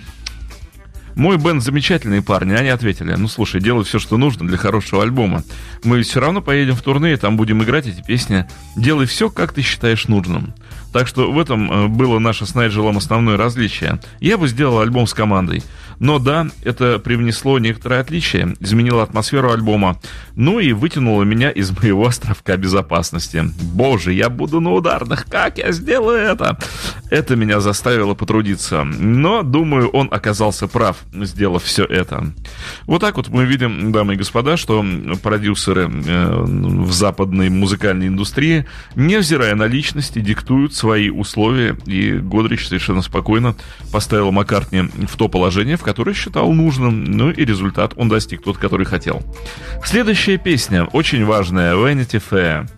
Мой 1.15 1.37
бенд 1.37 1.63
замечательные 1.63 2.21
парни, 2.21 2.53
они 2.53 2.69
ответили, 2.69 3.15
ну 3.15 3.27
слушай, 3.27 3.59
делай 3.59 3.83
все, 3.83 3.97
что 3.97 4.17
нужно 4.17 4.47
для 4.47 4.55
хорошего 4.55 5.01
альбома. 5.01 5.43
Мы 5.83 6.03
все 6.03 6.19
равно 6.19 6.41
поедем 6.41 6.75
в 6.75 6.81
турне, 6.83 7.13
и 7.13 7.17
там 7.17 7.37
будем 7.37 7.63
играть 7.63 7.87
эти 7.87 8.01
песни. 8.01 8.45
Делай 8.75 9.07
все, 9.07 9.29
как 9.29 9.51
ты 9.51 9.63
считаешь 9.63 10.07
нужным. 10.07 10.53
Так 10.93 11.07
что 11.07 11.31
в 11.31 11.39
этом 11.39 11.71
э, 11.71 11.87
было 11.87 12.19
наше 12.19 12.45
с 12.45 12.55
Найджелом 12.55 12.97
основное 12.97 13.37
различие. 13.37 13.99
Я 14.19 14.37
бы 14.37 14.47
сделал 14.47 14.79
альбом 14.79 15.07
с 15.07 15.13
командой. 15.13 15.63
Но 15.99 16.19
да, 16.19 16.47
это 16.63 16.99
привнесло 16.99 17.57
некоторые 17.59 18.01
отличия, 18.01 18.55
изменило 18.59 19.01
атмосферу 19.01 19.51
альбома, 19.51 19.99
ну 20.35 20.59
и 20.59 20.71
вытянуло 20.71 21.23
меня 21.23 21.49
из 21.49 21.71
моего 21.71 22.05
островка 22.07 22.55
безопасности. 22.55 23.45
Боже, 23.73 24.13
я 24.13 24.29
буду 24.29 24.59
на 24.59 24.73
ударных, 24.73 25.25
как 25.25 25.57
я 25.57 25.71
сделаю 25.71 26.19
это? 26.19 26.57
Это 27.09 27.35
меня 27.35 27.59
заставило 27.61 28.13
потрудиться. 28.13 28.83
Но, 28.83 29.41
думаю, 29.41 29.89
он 29.89 30.09
оказался 30.11 30.67
прав, 30.67 30.97
сделав 31.13 31.63
все 31.63 31.83
это. 31.83 32.31
Вот 32.85 33.01
так 33.01 33.17
вот 33.17 33.29
мы 33.29 33.45
видим, 33.45 33.91
дамы 33.91 34.13
и 34.13 34.17
господа, 34.17 34.57
что 34.57 34.85
продюсеры 35.23 35.89
э, 35.89 36.43
в 36.43 36.91
западной 36.91 37.49
музыкальной 37.49 38.07
индустрии, 38.07 38.65
невзирая 38.95 39.55
на 39.55 39.65
личности, 39.65 40.19
диктуют 40.19 40.75
свои 40.77 41.09
условия, 41.09 41.75
и 41.85 42.11
Годрич 42.13 42.67
совершенно 42.67 43.01
спокойно 43.01 43.55
поставил 43.91 44.31
Маккартни 44.31 44.81
в 45.07 45.17
то 45.17 45.27
положение, 45.27 45.75
в 45.77 45.83
которое 45.83 46.13
считал 46.13 46.51
нужным, 46.53 47.03
ну 47.03 47.29
и 47.31 47.43
результат 47.43 47.93
он 47.95 48.09
достиг 48.09 48.43
тот, 48.43 48.57
который 48.57 48.85
хотел. 48.85 49.21
Следующая 49.83 50.37
песня, 50.37 50.85
очень 50.85 51.25
важная, 51.25 51.75
Vanity 51.75 52.21
Fair. 52.29 52.69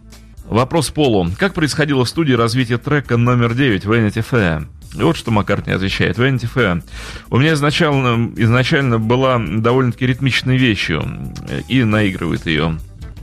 Вопрос 0.46 0.90
Полу. 0.90 1.30
Как 1.38 1.54
происходило 1.54 2.06
в 2.06 2.10
студии 2.10 2.34
развитие 2.34 2.80
трека 2.80 3.18
номер 3.18 3.54
9 3.54 3.84
Vanity 3.86 4.26
Fair? 4.28 4.68
И 4.96 5.04
вот 5.04 5.16
что 5.16 5.30
Маккартни 5.30 5.74
отвечает. 5.74 6.18
Vanity 6.18 6.50
Fair. 6.52 6.84
У 7.30 7.38
меня 7.38 7.54
изначально, 7.54 8.32
изначально 8.36 8.98
была 8.98 9.38
довольно-таки 9.38 10.08
ритмичной 10.08 10.58
вещью, 10.58 11.04
и 11.68 11.84
наигрывает 11.84 12.48
ее. 12.48 12.80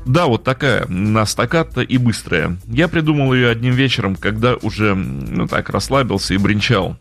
Да, 0.07 0.27
вот 0.27 0.45
такая, 0.45 0.87
на 0.87 1.27
стаккато 1.27 1.81
и 1.81 1.99
быстрая. 1.99 2.57
Я 2.69 2.87
придумал 2.87 3.35
ее 3.35 3.49
одним 3.49 3.75
вечером, 3.75 4.15
когда 4.15 4.55
уже, 4.55 4.95
ну 4.95 5.49
так, 5.49 5.69
расслабился 5.69 6.33
и 6.33 6.39
бренчал, 6.39 6.97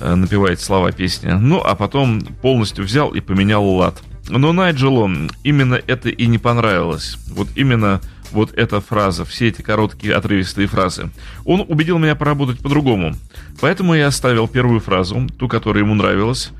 э, 0.00 0.14
напевает 0.14 0.60
слова 0.60 0.92
песни. 0.92 1.30
Ну, 1.30 1.60
а 1.60 1.74
потом 1.74 2.22
полностью 2.22 2.84
взял 2.84 3.10
и 3.10 3.20
поменял 3.20 3.62
лад. 3.66 4.02
Но 4.30 4.52
Найджелу 4.54 5.10
именно 5.44 5.74
это 5.74 6.08
и 6.08 6.26
не 6.26 6.38
понравилось. 6.38 7.18
Вот 7.28 7.48
именно 7.54 8.00
вот 8.32 8.50
эта 8.54 8.80
фраза, 8.80 9.26
все 9.26 9.48
эти 9.48 9.60
короткие 9.60 10.14
отрывистые 10.14 10.68
фразы. 10.68 11.10
Он 11.44 11.66
убедил 11.68 11.98
меня 11.98 12.14
поработать 12.14 12.60
по-другому. 12.60 13.14
Поэтому 13.60 13.94
я 13.94 14.06
оставил 14.06 14.48
первую 14.48 14.80
фразу, 14.80 15.28
ту, 15.38 15.48
которая 15.48 15.84
ему 15.84 15.94
нравилась, 15.94 16.50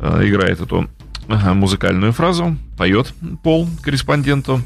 э, 0.00 0.26
играет 0.26 0.60
эту 0.60 0.90
музыкальную 1.54 2.12
фразу, 2.12 2.56
поет 2.76 3.14
Пол 3.42 3.68
корреспонденту. 3.80 4.60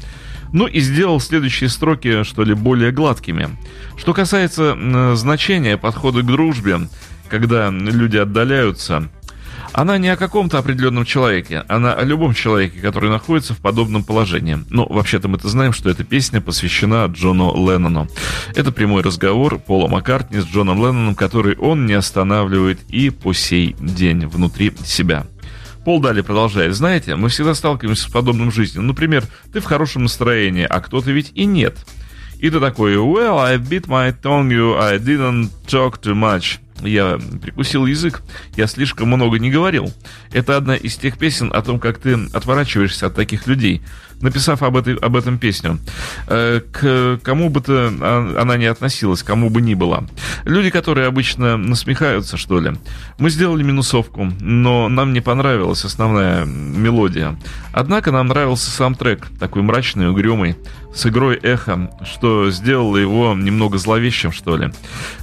Ну 0.51 0.67
и 0.67 0.79
сделал 0.79 1.19
следующие 1.19 1.69
строки, 1.69 2.23
что 2.23 2.43
ли, 2.43 2.53
более 2.53 2.91
гладкими. 2.91 3.49
Что 3.97 4.13
касается 4.13 5.15
значения 5.15 5.77
подхода 5.77 6.21
к 6.21 6.25
дружбе, 6.25 6.89
когда 7.29 7.69
люди 7.69 8.17
отдаляются, 8.17 9.09
она 9.71 9.99
не 9.99 10.09
о 10.09 10.17
каком-то 10.17 10.57
определенном 10.57 11.05
человеке, 11.05 11.63
она 11.67 11.93
о 11.93 12.03
любом 12.03 12.33
человеке, 12.33 12.79
который 12.79 13.11
находится 13.11 13.53
в 13.53 13.59
подобном 13.59 14.03
положении. 14.03 14.57
Ну, 14.71 14.87
вообще-то 14.89 15.27
мы-то 15.27 15.47
знаем, 15.47 15.73
что 15.73 15.91
эта 15.91 16.03
песня 16.03 16.41
посвящена 16.41 17.05
Джону 17.05 17.53
Леннону. 17.55 18.07
Это 18.55 18.71
прямой 18.71 19.03
разговор 19.03 19.59
Пола 19.59 19.87
Маккартни 19.87 20.39
с 20.39 20.45
Джоном 20.45 20.79
Ленноном, 20.79 21.13
который 21.13 21.55
он 21.55 21.85
не 21.85 21.93
останавливает 21.93 22.79
и 22.89 23.11
по 23.11 23.31
сей 23.33 23.75
день 23.79 24.25
внутри 24.25 24.73
себя. 24.83 25.27
Пол 25.85 25.99
далее 25.99 26.23
продолжает. 26.23 26.75
Знаете, 26.75 27.15
мы 27.15 27.29
всегда 27.29 27.55
сталкиваемся 27.55 28.03
с 28.03 28.11
подобным 28.11 28.51
в 28.51 28.55
жизни. 28.55 28.79
Например, 28.79 29.23
ты 29.51 29.59
в 29.59 29.65
хорошем 29.65 30.03
настроении, 30.03 30.65
а 30.69 30.79
кто-то 30.81 31.11
ведь 31.11 31.31
и 31.35 31.45
нет. 31.45 31.77
И 32.39 32.49
ты 32.49 32.59
такой, 32.59 32.95
well, 32.95 33.39
I 33.39 33.57
bit 33.57 33.87
my 33.87 34.15
tongue, 34.21 34.49
you, 34.49 34.79
I 34.79 34.97
didn't 34.97 35.49
talk 35.67 35.99
too 36.01 36.15
much. 36.15 36.59
Я 36.81 37.19
прикусил 37.41 37.85
язык, 37.85 38.21
я 38.55 38.67
слишком 38.67 39.07
много 39.07 39.39
не 39.39 39.51
говорил. 39.51 39.91
Это 40.31 40.57
одна 40.57 40.75
из 40.75 40.95
тех 40.95 41.17
песен 41.17 41.51
о 41.53 41.61
том, 41.61 41.79
как 41.79 41.97
ты 41.97 42.17
отворачиваешься 42.33 43.07
от 43.07 43.15
таких 43.15 43.47
людей 43.47 43.81
написав 44.21 44.63
об, 44.63 44.77
этой, 44.77 44.95
об 44.95 45.15
этом 45.15 45.37
песню. 45.37 45.79
Э, 46.27 46.61
к 46.71 47.19
кому 47.23 47.49
бы 47.49 47.61
то 47.61 47.87
она 48.37 48.57
ни 48.57 48.65
относилась, 48.65 49.23
кому 49.23 49.49
бы 49.49 49.61
ни 49.61 49.73
было. 49.73 50.05
Люди, 50.45 50.69
которые 50.69 51.07
обычно 51.07 51.57
насмехаются, 51.57 52.37
что 52.37 52.59
ли. 52.59 52.73
Мы 53.17 53.29
сделали 53.29 53.63
минусовку, 53.63 54.25
но 54.39 54.89
нам 54.89 55.13
не 55.13 55.21
понравилась 55.21 55.85
основная 55.85 56.45
мелодия. 56.45 57.37
Однако 57.73 58.11
нам 58.11 58.27
нравился 58.27 58.69
сам 58.69 58.95
трек, 58.95 59.27
такой 59.39 59.61
мрачный, 59.61 60.09
угрюмый, 60.09 60.55
с 60.93 61.05
игрой 61.05 61.37
эхо, 61.37 61.91
что 62.03 62.49
сделало 62.51 62.97
его 62.97 63.33
немного 63.35 63.77
зловещим, 63.77 64.31
что 64.31 64.57
ли. 64.57 64.71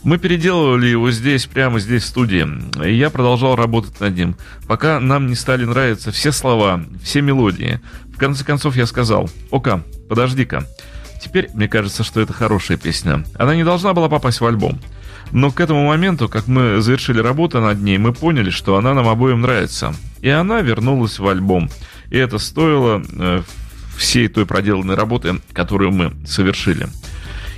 Мы 0.04 0.18
переделывали 0.18 0.86
его 0.86 1.10
здесь, 1.10 1.46
прямо 1.46 1.80
здесь, 1.80 2.04
в 2.04 2.06
студии. 2.06 2.46
И 2.84 2.94
я 2.94 3.10
продолжал 3.10 3.56
работать 3.56 3.98
над 4.00 4.16
ним, 4.16 4.36
пока 4.66 5.00
нам 5.00 5.26
не 5.26 5.34
стали 5.34 5.64
нравиться 5.64 6.12
все 6.12 6.32
слова, 6.32 6.82
все 7.02 7.20
мелодии. 7.20 7.80
В 8.14 8.18
конце 8.18 8.44
концов 8.44 8.76
я 8.76 8.86
сказал, 8.86 9.28
«Ока, 9.50 9.82
подожди-ка». 10.08 10.64
Теперь 11.22 11.48
мне 11.54 11.66
кажется, 11.68 12.04
что 12.04 12.20
это 12.20 12.32
хорошая 12.32 12.76
песня. 12.76 13.24
Она 13.34 13.56
не 13.56 13.64
должна 13.64 13.94
была 13.94 14.08
попасть 14.08 14.40
в 14.40 14.46
альбом. 14.46 14.78
Но 15.32 15.50
к 15.50 15.60
этому 15.60 15.86
моменту, 15.86 16.28
как 16.28 16.46
мы 16.46 16.80
завершили 16.80 17.18
работу 17.18 17.60
над 17.60 17.80
ней, 17.80 17.98
мы 17.98 18.12
поняли, 18.12 18.50
что 18.50 18.76
она 18.76 18.94
нам 18.94 19.08
обоим 19.08 19.40
нравится. 19.40 19.94
И 20.20 20.28
она 20.28 20.60
вернулась 20.60 21.18
в 21.18 21.26
альбом. 21.26 21.68
И 22.10 22.16
это 22.16 22.38
стоило 22.38 23.02
э, 23.12 23.42
всей 23.96 24.28
той 24.28 24.46
проделанной 24.46 24.94
работы, 24.94 25.40
которую 25.52 25.92
мы 25.92 26.12
совершили. 26.26 26.88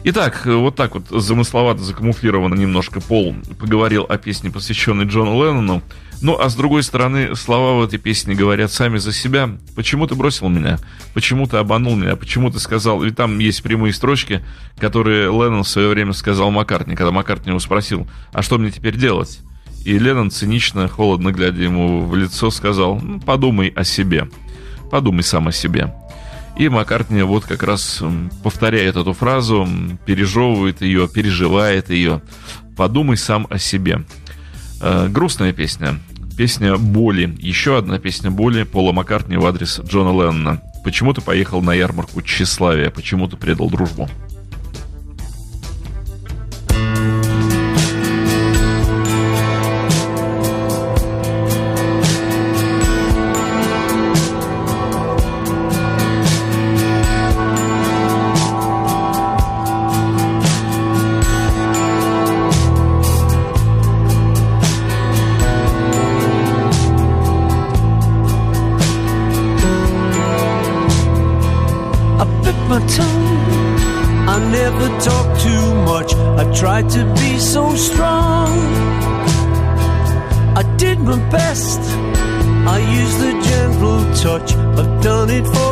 Итак, 0.05 0.43
вот 0.47 0.77
так 0.77 0.95
вот 0.95 1.09
замысловато, 1.11 1.83
закамуфлированно 1.83 2.55
немножко 2.55 3.01
Пол 3.01 3.35
поговорил 3.59 4.07
о 4.09 4.17
песне, 4.17 4.51
посвященной 4.51 5.07
Джону 5.07 5.43
Леннону. 5.43 5.83
Ну, 6.21 6.37
а 6.39 6.49
с 6.49 6.55
другой 6.57 6.83
стороны, 6.83 7.37
слова 7.37 7.79
в 7.79 7.85
этой 7.85 7.99
песне 7.99 8.35
говорят 8.35 8.73
сами 8.73 8.99
за 8.99 9.13
себя. 9.13 9.51
Почему 9.77 10.07
ты 10.07 10.15
бросил 10.15 10.49
меня? 10.49 10.79
Почему 11.15 11.47
ты 11.47 11.59
обманул 11.59 11.95
меня? 11.95 12.17
Почему 12.17 12.51
ты 12.51 12.59
сказал... 12.59 13.01
Ведь 13.03 13.17
там 13.17 13.39
есть 13.39 13.63
прямые 13.63 13.93
строчки, 13.93 14.43
которые 14.79 15.27
Леннон 15.27 15.63
в 15.63 15.69
свое 15.69 15.89
время 15.89 16.13
сказал 16.13 16.51
Маккартни, 16.51 16.97
когда 16.97 17.13
Маккартни 17.13 17.51
его 17.51 17.61
спросил, 17.61 18.09
а 18.33 18.43
что 18.43 18.59
мне 18.59 18.71
теперь 18.71 18.97
делать? 18.97 19.41
И 19.85 19.97
Леннон 19.97 20.31
цинично, 20.31 20.89
холодно 20.89 21.31
глядя 21.31 21.63
ему 21.63 22.05
в 22.05 22.17
лицо, 22.17 22.51
сказал, 22.51 22.99
ну, 23.01 23.21
подумай 23.21 23.69
о 23.69 23.85
себе. 23.85 24.29
Подумай 24.91 25.23
сам 25.23 25.49
о 25.49 25.53
себе. 25.53 25.95
И 26.59 26.69
Маккартни 26.69 27.23
вот 27.23 27.45
как 27.45 27.63
раз 27.63 28.03
повторяет 28.43 28.97
эту 28.97 29.13
фразу, 29.13 29.67
пережевывает 30.05 30.83
ее, 30.83 31.09
переживает 31.09 31.89
ее. 31.89 32.21
Подумай 32.77 33.17
сам 33.17 33.47
о 33.49 33.59
себе. 33.59 34.05
Э, 34.81 35.09
грустная 35.09 35.53
песня. 35.53 36.01
Песня 36.37 36.77
боли. 36.77 37.37
Еще 37.39 37.79
одна 37.79 38.01
песня 38.01 38.33
боли 38.33 38.65
Пола 38.65 38.93
Маккартни 38.93 39.37
в 39.37 39.47
адрес 39.47 39.81
Джона 39.81 40.11
Леннона. 40.11 40.61
Почему 40.83 41.13
ты 41.13 41.21
поехал 41.21 41.63
на 41.63 41.75
ярмарку 41.75 42.23
тщеславия? 42.23 42.91
Почему 42.91 43.29
ты 43.29 43.37
предал 43.37 43.71
дружбу? 43.71 44.09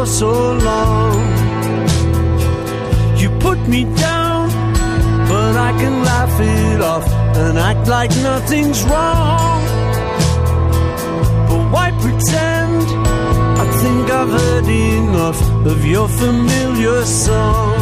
so 0.07 0.53
long. 0.55 1.15
You 3.19 3.29
put 3.41 3.59
me 3.69 3.85
down, 3.97 4.49
but 5.29 5.57
I 5.57 5.73
can 5.81 6.05
laugh 6.05 6.41
it 6.41 6.81
off 6.81 7.07
and 7.37 7.59
act 7.59 7.89
like 7.89 8.11
nothing's 8.23 8.83
wrong. 8.85 9.63
But 11.49 11.63
why 11.73 11.91
pretend? 12.01 12.87
I 13.63 13.67
think 13.83 14.11
I've 14.11 14.29
heard 14.41 14.69
enough 14.69 15.41
of 15.67 15.85
your 15.85 16.09
familiar 16.09 17.05
song. 17.05 17.79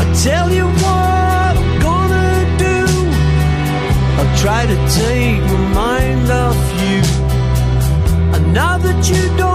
I 0.00 0.04
tell 0.24 0.50
you 0.50 0.66
what 0.84 1.52
I'm 1.62 1.80
gonna 1.88 2.56
do. 2.66 2.78
I'll 4.18 4.36
try 4.38 4.62
to 4.72 4.76
take 5.00 5.42
my 5.52 5.74
mind 5.80 6.30
off 6.30 6.62
you. 6.82 7.00
And 8.34 8.54
now 8.54 8.78
that 8.78 9.10
you 9.10 9.36
don't. 9.36 9.45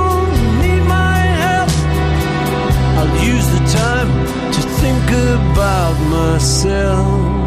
use 3.24 3.48
the 3.48 3.64
time 3.78 4.10
to 4.52 4.62
think 4.82 5.12
about 5.12 5.96
myself. 6.10 7.41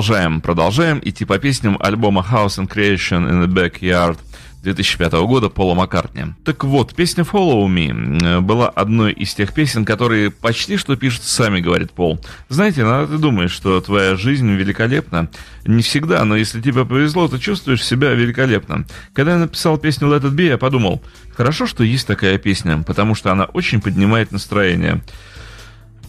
Продолжаем, 0.00 0.40
продолжаем 0.40 0.98
идти 1.00 1.12
типа 1.12 1.34
по 1.34 1.40
песням 1.40 1.76
альбома 1.78 2.26
House 2.26 2.58
and 2.58 2.68
Creation 2.74 3.28
in 3.28 3.44
the 3.44 3.46
Backyard 3.46 4.16
2005 4.62 5.12
года 5.26 5.50
Пола 5.50 5.74
Маккартни. 5.74 6.24
Так 6.42 6.64
вот, 6.64 6.94
песня 6.94 7.22
Follow 7.22 7.66
Me 7.66 8.18
э, 8.18 8.40
была 8.40 8.70
одной 8.70 9.12
из 9.12 9.34
тех 9.34 9.52
песен, 9.52 9.84
которые 9.84 10.30
почти 10.30 10.78
что 10.78 10.96
пишут 10.96 11.24
сами, 11.24 11.60
говорит 11.60 11.92
Пол. 11.92 12.18
Знаете, 12.48 12.80
иногда 12.80 13.14
ты 13.14 13.18
думаешь, 13.18 13.50
что 13.50 13.78
твоя 13.82 14.16
жизнь 14.16 14.50
великолепна. 14.50 15.28
Не 15.66 15.82
всегда, 15.82 16.24
но 16.24 16.34
если 16.34 16.62
тебе 16.62 16.86
повезло, 16.86 17.28
ты 17.28 17.38
чувствуешь 17.38 17.84
себя 17.84 18.14
великолепно. 18.14 18.86
Когда 19.12 19.32
я 19.32 19.38
написал 19.38 19.76
песню 19.76 20.08
Let 20.08 20.22
It 20.22 20.34
Be, 20.34 20.46
я 20.46 20.56
подумал, 20.56 21.02
хорошо, 21.36 21.66
что 21.66 21.84
есть 21.84 22.06
такая 22.06 22.38
песня, 22.38 22.82
потому 22.86 23.14
что 23.14 23.32
она 23.32 23.44
очень 23.44 23.82
поднимает 23.82 24.32
настроение. 24.32 25.02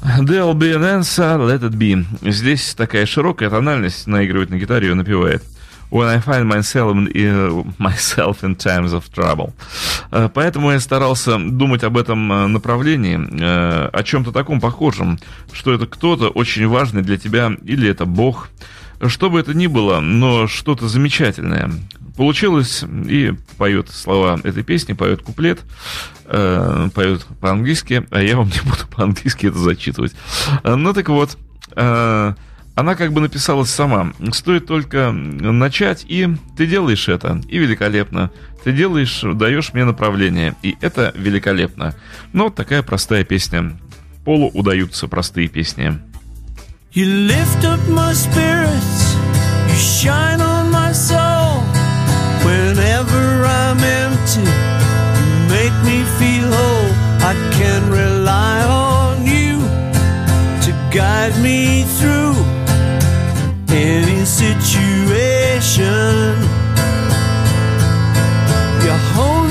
There'll 0.02 0.56
be 0.56 0.74
an 0.74 0.84
answer, 0.84 1.38
let 1.38 1.62
it 1.62 1.78
be. 1.78 2.04
Здесь 2.24 2.74
такая 2.74 3.06
широкая 3.06 3.52
тональность, 3.52 4.08
наигрывает 4.08 4.50
на 4.50 4.58
гитаре 4.58 4.90
и 4.90 4.94
напевает. 4.94 5.44
When 5.92 6.08
I 6.08 6.20
find 6.20 6.48
myself 6.48 6.96
in, 6.96 7.10
uh, 7.14 7.64
myself 7.78 8.44
in 8.44 8.56
times 8.56 8.94
of 8.94 9.04
trouble. 9.14 9.54
Uh, 10.10 10.32
поэтому 10.34 10.72
я 10.72 10.80
старался 10.80 11.38
думать 11.38 11.84
об 11.84 11.98
этом 11.98 12.32
uh, 12.32 12.48
направлении, 12.48 13.20
о 13.94 14.04
чем-то 14.04 14.32
таком 14.32 14.60
похожем, 14.60 15.20
что 15.52 15.74
это 15.74 15.86
кто-то 15.86 16.30
очень 16.30 16.66
важный 16.68 17.04
для 17.04 17.18
тебя, 17.18 17.52
или 17.64 17.88
это 17.88 18.06
Бог, 18.06 18.50
что 19.06 19.30
бы 19.30 19.40
это 19.40 19.54
ни 19.54 19.68
было, 19.68 20.00
но 20.00 20.48
что-то 20.48 20.88
замечательное. 20.88 21.70
Получилось, 22.15 22.84
и 23.08 23.34
поет 23.58 23.89
слова 23.89 24.39
этой 24.43 24.63
песни, 24.63 24.93
поет 24.93 25.21
куплет, 25.21 25.60
э, 26.26 26.89
поет 26.93 27.26
по-английски, 27.39 28.06
а 28.12 28.21
я 28.21 28.38
вам 28.38 28.47
не 28.54 28.62
буду 28.62 28.88
по-английски 28.95 29.47
это 29.47 29.58
зачитывать. 29.58 30.13
Ну 30.63 30.93
так 30.93 31.10
вот, 31.10 31.38
э, 31.76 32.34
она 32.76 32.95
как 32.95 33.13
бы 33.13 33.21
написалась 33.21 33.69
сама. 33.69 34.13
Стоит 34.32 34.65
только 34.65 35.12
начать, 35.12 36.06
и 36.08 36.30
ты 36.58 36.65
делаешь 36.65 37.08
это, 37.10 37.41
и 37.47 37.58
великолепно. 37.58 38.32
Ты 38.63 38.71
делаешь, 38.71 39.21
даешь 39.24 39.74
мне 39.74 39.86
направление, 39.86 40.56
и 40.63 40.78
это 40.82 41.13
великолепно. 41.15 41.95
Но 42.34 42.45
вот 42.45 42.56
такая 42.56 42.84
простая 42.84 43.24
песня. 43.24 43.78
Полу 44.24 44.50
удаются 44.54 45.08
простые 45.08 45.47
песни. 45.47 46.00
You 46.93 47.06
lift 47.28 47.63
up 47.63 47.80
my 47.88 48.13
spirits, 48.13 49.15
you 49.69 49.76
shine 49.76 50.41
on 50.41 50.71
my 50.71 50.91
soul. 50.91 51.41
Whenever 52.52 53.46
I'm 53.46 53.80
empty, 53.80 54.44
you 54.44 55.32
make 55.56 55.78
me 55.88 55.98
feel 56.20 56.50
whole. 56.58 56.92
I 57.32 57.34
can 57.58 57.82
rely 57.90 58.60
on 58.66 59.26
you 59.26 59.54
to 60.66 60.72
guide 60.94 61.36
me 61.42 61.86
through 61.98 62.36
any 63.70 64.26
situation. 64.26 64.74
You 68.84 68.94
hold 69.16 69.51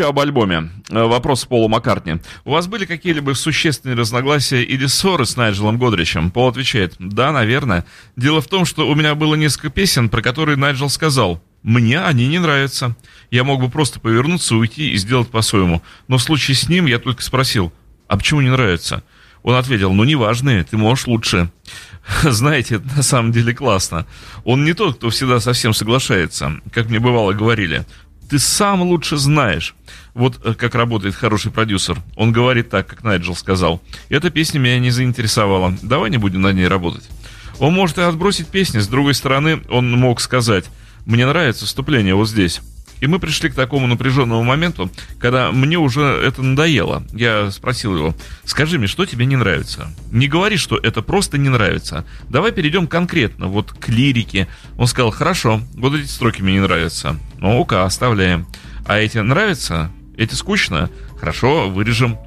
еще 0.00 0.08
об 0.08 0.18
альбоме. 0.18 0.70
Э, 0.88 1.04
Вопрос 1.04 1.44
Полу 1.44 1.68
Маккартни. 1.68 2.20
У 2.46 2.52
вас 2.52 2.66
были 2.68 2.86
какие-либо 2.86 3.34
существенные 3.34 3.96
разногласия 3.96 4.62
или 4.62 4.86
ссоры 4.86 5.26
с 5.26 5.36
Найджелом 5.36 5.76
Годричем? 5.76 6.30
Пол 6.30 6.48
отвечает, 6.48 6.94
да, 6.98 7.32
наверное. 7.32 7.84
Дело 8.16 8.40
в 8.40 8.48
том, 8.48 8.64
что 8.64 8.88
у 8.88 8.94
меня 8.94 9.14
было 9.14 9.34
несколько 9.34 9.68
песен, 9.68 10.08
про 10.08 10.22
которые 10.22 10.56
Найджел 10.56 10.88
сказал, 10.88 11.42
мне 11.62 12.00
они 12.00 12.28
не 12.28 12.38
нравятся. 12.38 12.96
Я 13.30 13.44
мог 13.44 13.60
бы 13.60 13.68
просто 13.68 14.00
повернуться, 14.00 14.56
уйти 14.56 14.90
и 14.90 14.96
сделать 14.96 15.28
по-своему. 15.28 15.82
Но 16.08 16.16
в 16.16 16.22
случае 16.22 16.54
с 16.54 16.66
ним 16.66 16.86
я 16.86 16.98
только 16.98 17.22
спросил, 17.22 17.70
а 18.08 18.16
почему 18.16 18.40
не 18.40 18.50
нравится? 18.50 19.02
Он 19.42 19.54
ответил, 19.54 19.92
ну 19.92 20.04
неважные, 20.04 20.64
ты 20.64 20.78
можешь 20.78 21.06
лучше. 21.08 21.50
Знаете, 22.22 22.76
это 22.76 22.96
на 22.96 23.02
самом 23.02 23.32
деле 23.32 23.54
классно. 23.54 24.06
Он 24.44 24.64
не 24.64 24.72
тот, 24.72 24.96
кто 24.96 25.10
всегда 25.10 25.40
совсем 25.40 25.74
соглашается, 25.74 26.58
как 26.72 26.88
мне 26.88 27.00
бывало 27.00 27.34
говорили. 27.34 27.84
Ты 28.30 28.38
сам 28.38 28.82
лучше 28.82 29.16
знаешь. 29.16 29.74
Вот 30.14 30.40
э, 30.44 30.54
как 30.54 30.76
работает 30.76 31.16
хороший 31.16 31.50
продюсер. 31.50 31.98
Он 32.14 32.30
говорит 32.30 32.70
так, 32.70 32.86
как 32.86 33.02
Найджел 33.02 33.34
сказал. 33.34 33.82
Эта 34.08 34.30
песня 34.30 34.60
меня 34.60 34.78
не 34.78 34.90
заинтересовала. 34.90 35.76
Давай 35.82 36.10
не 36.10 36.16
будем 36.16 36.40
над 36.40 36.54
ней 36.54 36.68
работать. 36.68 37.02
Он 37.58 37.74
может 37.74 37.98
и 37.98 38.02
отбросить 38.02 38.46
песни. 38.46 38.78
С 38.78 38.86
другой 38.86 39.14
стороны, 39.14 39.62
он 39.68 39.90
мог 39.90 40.20
сказать, 40.20 40.66
мне 41.06 41.26
нравится 41.26 41.66
вступление 41.66 42.14
вот 42.14 42.28
здесь. 42.28 42.60
И 43.00 43.06
мы 43.06 43.18
пришли 43.18 43.48
к 43.48 43.54
такому 43.54 43.86
напряженному 43.86 44.42
моменту, 44.42 44.90
когда 45.18 45.52
мне 45.52 45.78
уже 45.78 46.02
это 46.02 46.42
надоело. 46.42 47.02
Я 47.12 47.50
спросил 47.50 47.96
его, 47.96 48.14
скажи 48.44 48.78
мне, 48.78 48.86
что 48.86 49.06
тебе 49.06 49.26
не 49.26 49.36
нравится? 49.36 49.90
Не 50.10 50.28
говори, 50.28 50.56
что 50.56 50.76
это 50.76 51.02
просто 51.02 51.38
не 51.38 51.48
нравится. 51.48 52.04
Давай 52.28 52.52
перейдем 52.52 52.86
конкретно, 52.86 53.46
вот 53.48 53.72
к 53.72 53.88
лирике. 53.88 54.48
Он 54.76 54.86
сказал, 54.86 55.10
хорошо, 55.10 55.60
вот 55.74 55.94
эти 55.94 56.06
строки 56.06 56.42
мне 56.42 56.54
не 56.54 56.60
нравятся. 56.60 57.16
Ну, 57.38 57.58
ок, 57.58 57.72
оставляем. 57.72 58.46
А 58.84 58.98
эти 58.98 59.18
нравятся? 59.18 59.90
Эти 60.16 60.34
скучно? 60.34 60.90
Хорошо, 61.18 61.70
вырежем. 61.70 62.18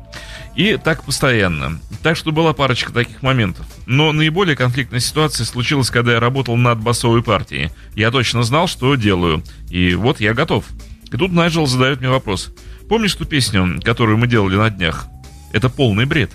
И 0.56 0.78
так 0.78 1.04
постоянно. 1.04 1.80
Так 2.04 2.16
что 2.16 2.32
была 2.32 2.54
парочка 2.54 2.94
таких 2.94 3.24
моментов. 3.24 3.66
Но 3.88 4.12
наиболее 4.12 4.56
конфликтная 4.56 5.00
ситуация 5.00 5.46
случилась, 5.46 5.90
когда 5.90 6.14
я 6.14 6.20
работал 6.20 6.56
над 6.56 6.80
басовой 6.80 7.24
партией. 7.24 7.72
Я 7.96 8.12
точно 8.12 8.44
знал, 8.44 8.68
что 8.68 8.96
делаю. 8.96 9.44
И 9.70 9.96
вот 9.96 10.20
я 10.20 10.34
готов. 10.34 10.66
И 11.12 11.18
тут 11.18 11.32
Найджел 11.32 11.66
задает 11.66 12.00
мне 12.00 12.10
вопрос. 12.10 12.54
Помнишь 12.88 13.16
ту 13.16 13.26
песню, 13.26 13.80
которую 13.84 14.18
мы 14.18 14.28
делали 14.28 14.56
на 14.56 14.70
днях? 14.70 15.08
Это 15.54 15.70
полный 15.70 16.06
бред. 16.06 16.32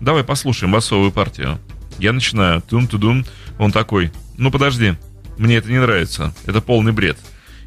Давай 0.00 0.22
послушаем 0.22 0.72
басовую 0.72 1.10
партию. 1.10 1.58
Я 1.98 2.12
начинаю. 2.12 2.62
Тун-тудун. 2.62 3.26
Он 3.58 3.72
такой. 3.72 4.12
Ну 4.36 4.50
подожди. 4.50 4.94
Мне 5.38 5.56
это 5.56 5.70
не 5.70 5.80
нравится. 5.80 6.34
Это 6.46 6.60
полный 6.60 6.92
бред. 6.92 7.18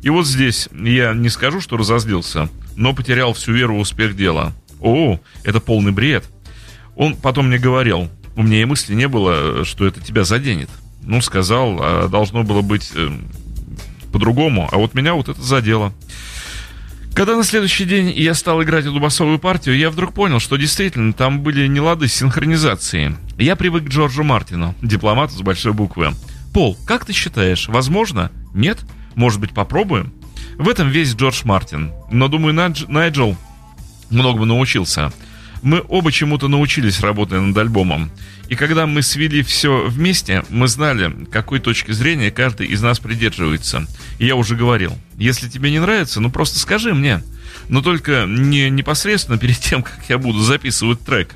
И 0.02 0.10
вот 0.10 0.26
здесь 0.26 0.70
я 0.72 1.14
не 1.14 1.30
скажу, 1.30 1.60
что 1.60 1.76
разозлился, 1.76 2.50
но 2.76 2.94
потерял 2.94 3.34
всю 3.34 3.52
веру 3.52 3.76
в 3.76 3.80
успех 3.80 4.16
дела. 4.16 4.54
О, 4.82 5.20
это 5.44 5.60
полный 5.60 5.92
бред. 5.92 6.30
Он 6.96 7.15
потом 7.15 7.48
мне 7.48 7.58
говорил, 7.58 8.10
у 8.36 8.44
меня 8.44 8.62
и 8.62 8.65
мысли 8.65 8.94
не 8.94 9.08
было, 9.08 9.65
что 9.65 9.86
это 9.86 10.02
тебя 10.02 10.24
заденет. 10.24 10.70
Ну, 11.02 11.22
сказал, 11.22 11.80
а 11.82 12.08
должно 12.08 12.44
было 12.44 12.62
быть 12.62 12.92
э, 12.96 13.10
по-другому, 14.12 14.68
а 14.72 14.78
вот 14.78 14.94
меня 14.94 15.13
вот 15.13 15.30
это 15.30 15.42
задело. 15.42 15.94
Когда 17.13 17.36
на 17.36 17.44
следующий 17.44 17.86
день 17.86 18.12
я 18.12 18.34
стал 18.34 18.62
играть 18.63 18.86
эту 18.86 19.00
басовую 19.00 19.39
партию, 19.39 19.78
я 19.78 19.89
вдруг 19.89 20.13
понял, 20.13 20.39
что 20.39 20.56
действительно 20.58 21.12
там 21.12 21.42
были 21.42 21.68
нелады 21.68 22.08
с 22.08 22.13
синхронизацией. 22.13 23.15
Я 23.38 23.56
привык 23.56 23.86
к 23.86 23.89
Джорджу 23.89 24.24
Мартину, 24.24 24.76
дипломату 24.82 25.34
с 25.34 25.42
большой 25.42 25.74
буквы. 25.74 26.13
Пол, 26.54 26.78
как 26.86 27.06
ты 27.06 27.13
считаешь, 27.13 27.68
возможно? 27.68 28.32
Нет? 28.54 28.80
Может 29.15 29.39
быть, 29.39 29.54
попробуем? 29.54 30.13
В 30.58 30.70
этом 30.70 30.89
весь 30.89 31.13
Джордж 31.13 31.42
Мартин. 31.44 31.92
Но, 32.12 32.28
думаю. 32.28 32.54
Найджел 32.88 33.38
многому 34.10 34.45
научился. 34.45 35.12
Мы 35.62 35.84
оба 35.88 36.12
чему-то 36.12 36.48
научились, 36.48 37.02
работая 37.02 37.41
над 37.41 37.58
альбомом. 37.58 38.12
И 38.48 38.56
когда 38.56 38.88
мы 38.88 39.02
свели 39.02 39.43
все 39.43 39.86
вместе, 39.88 40.43
мы 40.50 40.67
знали, 40.67 41.13
какой 41.32 41.60
точки 41.60 41.91
зрения 41.91 42.32
каждый 42.32 42.67
из 42.67 42.82
нас 42.82 43.00
придерживается. 43.00 43.86
И 44.17 44.26
я 44.26 44.36
уже 44.36 44.56
говорил, 44.56 44.98
если 45.17 45.50
тебе 45.50 45.69
не 45.69 45.80
нравится, 45.80 46.19
ну 46.22 46.32
просто 46.32 46.60
скажи 46.60 46.93
мне. 46.93 47.22
Но 47.67 47.82
только 47.82 48.26
не 48.28 48.69
непосредственно 48.69 49.38
перед 49.38 49.60
тем, 49.60 49.84
как 49.84 50.00
я 50.08 50.17
буду 50.17 50.39
записывать 50.39 51.02
трек. 51.02 51.36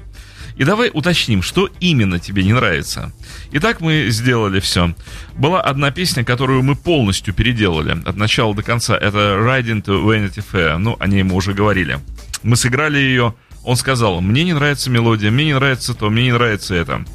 И 0.56 0.64
давай 0.64 0.92
уточним, 0.94 1.42
что 1.42 1.70
именно 1.80 2.20
тебе 2.20 2.44
не 2.44 2.54
нравится. 2.54 3.12
Итак, 3.52 3.82
мы 3.82 4.08
сделали 4.10 4.60
все. 4.60 4.94
Была 5.36 5.62
одна 5.62 5.92
песня, 5.92 6.24
которую 6.24 6.64
мы 6.64 6.76
полностью 6.76 7.34
переделали 7.34 7.98
от 8.06 8.16
начала 8.16 8.54
до 8.54 8.62
конца. 8.62 8.96
Это 8.96 9.38
Riding 9.40 9.84
to 9.84 10.04
Vanity 10.04 10.44
Fair. 10.52 10.78
Ну, 10.78 10.96
о 11.00 11.08
ней 11.08 11.24
мы 11.24 11.36
уже 11.36 11.54
говорили. 11.54 12.00
Мы 12.44 12.56
сыграли 12.56 12.98
ее. 12.98 13.36
Он 13.64 13.76
сказал, 13.76 14.22
мне 14.22 14.44
не 14.44 14.54
нравится 14.54 14.90
мелодия, 14.90 15.32
мне 15.32 15.46
не 15.46 15.54
нравится 15.54 15.94
то, 15.94 16.10
мне 16.10 16.24
не 16.24 16.34
нравится 16.34 16.76
это. 16.76 17.06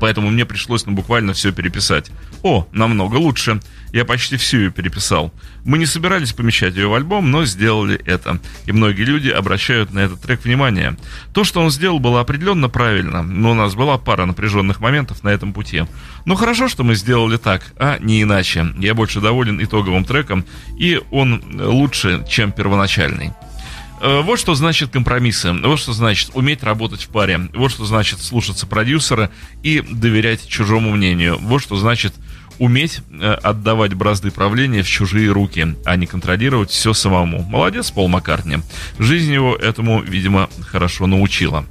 Поэтому 0.00 0.30
мне 0.30 0.44
пришлось 0.44 0.86
ну, 0.86 0.92
буквально 0.92 1.32
все 1.32 1.52
переписать. 1.52 2.10
О, 2.42 2.66
намного 2.72 3.16
лучше. 3.16 3.60
Я 3.92 4.04
почти 4.04 4.36
всю 4.36 4.58
ее 4.58 4.70
переписал. 4.70 5.32
Мы 5.64 5.78
не 5.78 5.86
собирались 5.86 6.32
помещать 6.32 6.74
ее 6.76 6.88
в 6.88 6.94
альбом, 6.94 7.30
но 7.30 7.44
сделали 7.44 8.00
это. 8.04 8.38
И 8.66 8.72
многие 8.72 9.02
люди 9.02 9.28
обращают 9.28 9.92
на 9.92 10.00
этот 10.00 10.20
трек 10.20 10.44
внимание. 10.44 10.96
То, 11.32 11.42
что 11.42 11.60
он 11.60 11.70
сделал, 11.70 11.98
было 11.98 12.20
определенно 12.20 12.68
правильно, 12.68 13.22
но 13.22 13.52
у 13.52 13.54
нас 13.54 13.74
была 13.74 13.98
пара 13.98 14.26
напряженных 14.26 14.80
моментов 14.80 15.24
на 15.24 15.30
этом 15.30 15.52
пути. 15.52 15.84
Но 16.26 16.34
хорошо, 16.34 16.68
что 16.68 16.84
мы 16.84 16.94
сделали 16.94 17.38
так, 17.38 17.62
а 17.76 17.98
не 17.98 18.22
иначе. 18.22 18.66
Я 18.78 18.94
больше 18.94 19.20
доволен 19.20 19.62
итоговым 19.62 20.04
треком, 20.04 20.44
и 20.76 21.00
он 21.10 21.42
лучше, 21.54 22.24
чем 22.28 22.52
первоначальный. 22.52 23.32
Э, 24.00 24.20
вот 24.22 24.38
что 24.38 24.54
значит 24.54 24.90
компромиссы, 24.90 25.52
вот 25.52 25.78
что 25.78 25.92
значит 25.92 26.30
уметь 26.34 26.62
работать 26.62 27.02
в 27.02 27.08
паре, 27.08 27.48
вот 27.54 27.70
что 27.70 27.84
значит 27.84 28.20
слушаться 28.20 28.66
продюсера 28.66 29.30
и 29.62 29.80
доверять 29.80 30.46
чужому 30.46 30.90
мнению, 30.90 31.38
вот 31.40 31.62
что 31.62 31.76
значит 31.76 32.14
уметь 32.58 33.00
э, 33.10 33.32
отдавать 33.42 33.94
бразды 33.94 34.30
правления 34.30 34.82
в 34.82 34.88
чужие 34.88 35.30
руки, 35.30 35.76
а 35.84 35.96
не 35.96 36.06
контролировать 36.06 36.70
все 36.70 36.92
самому. 36.92 37.42
Молодец, 37.42 37.90
Пол 37.90 38.08
Маккартни. 38.08 38.58
Жизнь 38.98 39.32
его 39.32 39.54
этому, 39.54 40.02
видимо, 40.02 40.48
хорошо 40.66 41.06
научила. 41.06 41.64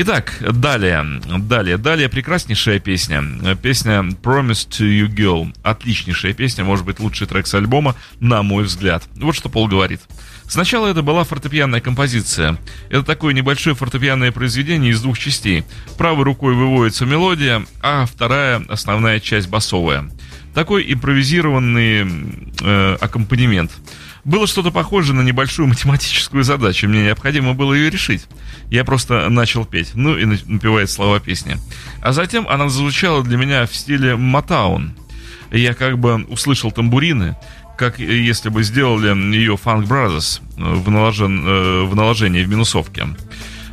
Итак, 0.00 0.36
далее, 0.40 1.20
далее, 1.38 1.76
далее 1.76 2.08
прекраснейшая 2.08 2.78
песня. 2.78 3.20
Песня 3.60 4.00
Promise 4.22 4.68
to 4.68 4.86
You 4.86 5.08
Girl. 5.08 5.52
Отличнейшая 5.64 6.34
песня, 6.34 6.62
может 6.62 6.84
быть, 6.84 7.00
лучший 7.00 7.26
трек 7.26 7.48
с 7.48 7.54
альбома, 7.54 7.96
на 8.20 8.44
мой 8.44 8.62
взгляд. 8.62 9.02
Вот 9.16 9.34
что 9.34 9.48
Пол 9.48 9.66
говорит. 9.66 10.00
Сначала 10.48 10.86
это 10.86 11.02
была 11.02 11.24
фортепианная 11.24 11.80
композиция. 11.80 12.56
Это 12.88 13.02
такое 13.02 13.34
небольшое 13.34 13.76
фортепианное 13.76 14.32
произведение 14.32 14.92
из 14.92 15.02
двух 15.02 15.18
частей. 15.18 15.64
Правой 15.98 16.24
рукой 16.24 16.54
выводится 16.54 17.04
мелодия, 17.04 17.66
а 17.82 18.06
вторая, 18.06 18.64
основная 18.68 19.20
часть 19.20 19.48
басовая. 19.48 20.10
Такой 20.54 20.90
импровизированный 20.92 22.06
э, 22.62 22.96
аккомпанемент. 22.98 23.70
Было 24.24 24.46
что-то 24.46 24.70
похожее 24.70 25.14
на 25.14 25.22
небольшую 25.22 25.68
математическую 25.68 26.42
задачу. 26.44 26.88
Мне 26.88 27.04
необходимо 27.04 27.52
было 27.52 27.74
ее 27.74 27.90
решить. 27.90 28.26
Я 28.70 28.84
просто 28.84 29.28
начал 29.28 29.66
петь, 29.66 29.92
ну 29.94 30.16
и 30.16 30.24
напевает 30.24 30.90
слова 30.90 31.20
песни. 31.20 31.58
А 32.00 32.12
затем 32.12 32.48
она 32.48 32.68
звучала 32.70 33.22
для 33.22 33.36
меня 33.36 33.66
в 33.66 33.74
стиле 33.74 34.16
Матаун. 34.16 34.94
Я 35.50 35.74
как 35.74 35.98
бы 35.98 36.24
услышал 36.24 36.70
тамбурины, 36.70 37.36
как 37.78 38.00
если 38.00 38.48
бы 38.48 38.64
сделали 38.64 39.08
ее 39.34 39.54
Funk 39.54 39.86
Brothers 39.86 40.42
в, 40.56 40.90
наложен, 40.90 41.46
э, 41.46 41.82
в 41.84 41.94
наложении 41.94 42.42
в 42.42 42.48
минусовке 42.48 43.06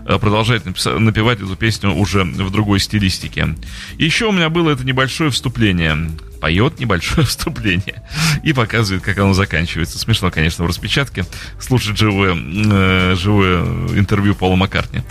э, 0.05 0.19
продолжает 0.19 0.63
напевать 0.65 1.41
эту 1.41 1.55
песню 1.55 1.91
уже 1.91 2.23
в 2.23 2.51
другой 2.51 2.79
стилистике. 2.79 3.55
Еще 3.97 4.27
у 4.27 4.31
меня 4.31 4.49
было 4.49 4.69
это 4.69 4.85
небольшое 4.85 5.31
вступление. 5.31 6.11
Поет 6.39 6.79
небольшое 6.79 7.25
вступление 7.25 8.03
и 8.43 8.53
показывает, 8.53 9.03
как 9.03 9.17
оно 9.17 9.33
заканчивается. 9.33 9.97
Смешно, 9.97 10.29
конечно, 10.29 10.63
в 10.65 10.67
распечатке 10.67 11.25
слушать 11.59 11.97
живое, 11.97 12.35
э, 12.35 13.15
живое 13.17 13.63
интервью 13.97 14.35
Пола 14.35 14.55
Маккартни. 14.55 15.01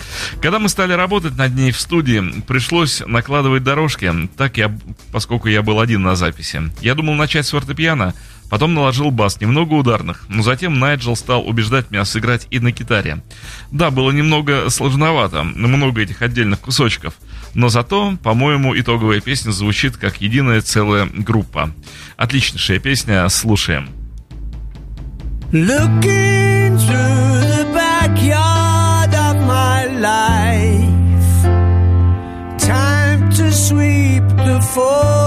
Когда 0.40 0.60
мы 0.60 0.68
стали 0.68 0.92
работать 0.92 1.36
над 1.36 1.52
ней 1.56 1.72
в 1.72 1.80
студии, 1.80 2.42
пришлось 2.42 3.02
накладывать 3.04 3.64
дорожки, 3.64 4.28
так 4.36 4.56
я, 4.56 4.78
поскольку 5.10 5.48
я 5.48 5.62
был 5.62 5.80
один 5.80 6.02
на 6.02 6.14
записи. 6.14 6.62
Я 6.80 6.94
думал 6.94 7.14
начать 7.14 7.44
с 7.44 7.50
фортепиано, 7.50 8.14
Потом 8.50 8.74
наложил 8.74 9.10
бас, 9.10 9.40
немного 9.40 9.74
ударных, 9.74 10.26
но 10.28 10.42
затем 10.42 10.78
Найджел 10.78 11.16
стал 11.16 11.46
убеждать 11.46 11.90
меня 11.90 12.04
сыграть 12.04 12.46
и 12.50 12.60
на 12.60 12.70
гитаре. 12.70 13.22
Да, 13.70 13.90
было 13.90 14.10
немного 14.10 14.70
сложновато, 14.70 15.42
много 15.42 16.02
этих 16.02 16.22
отдельных 16.22 16.60
кусочков, 16.60 17.14
но 17.54 17.68
зато, 17.68 18.16
по-моему, 18.22 18.78
итоговая 18.78 19.20
песня 19.20 19.50
звучит 19.50 19.96
как 19.96 20.20
единая 20.20 20.60
целая 20.60 21.06
группа. 21.06 21.70
Отличнейшая 22.16 22.78
песня, 22.78 23.28
слушаем. 23.28 23.88
Looking 25.52 26.76
through 26.78 27.40
the 27.46 27.70
backyard 27.72 29.14
of 29.14 29.36
my 29.46 29.86
life, 29.86 31.44
time 32.58 33.30
to 33.30 33.52
sweep 33.52 34.26
the 34.36 34.60
fallen 34.74 35.23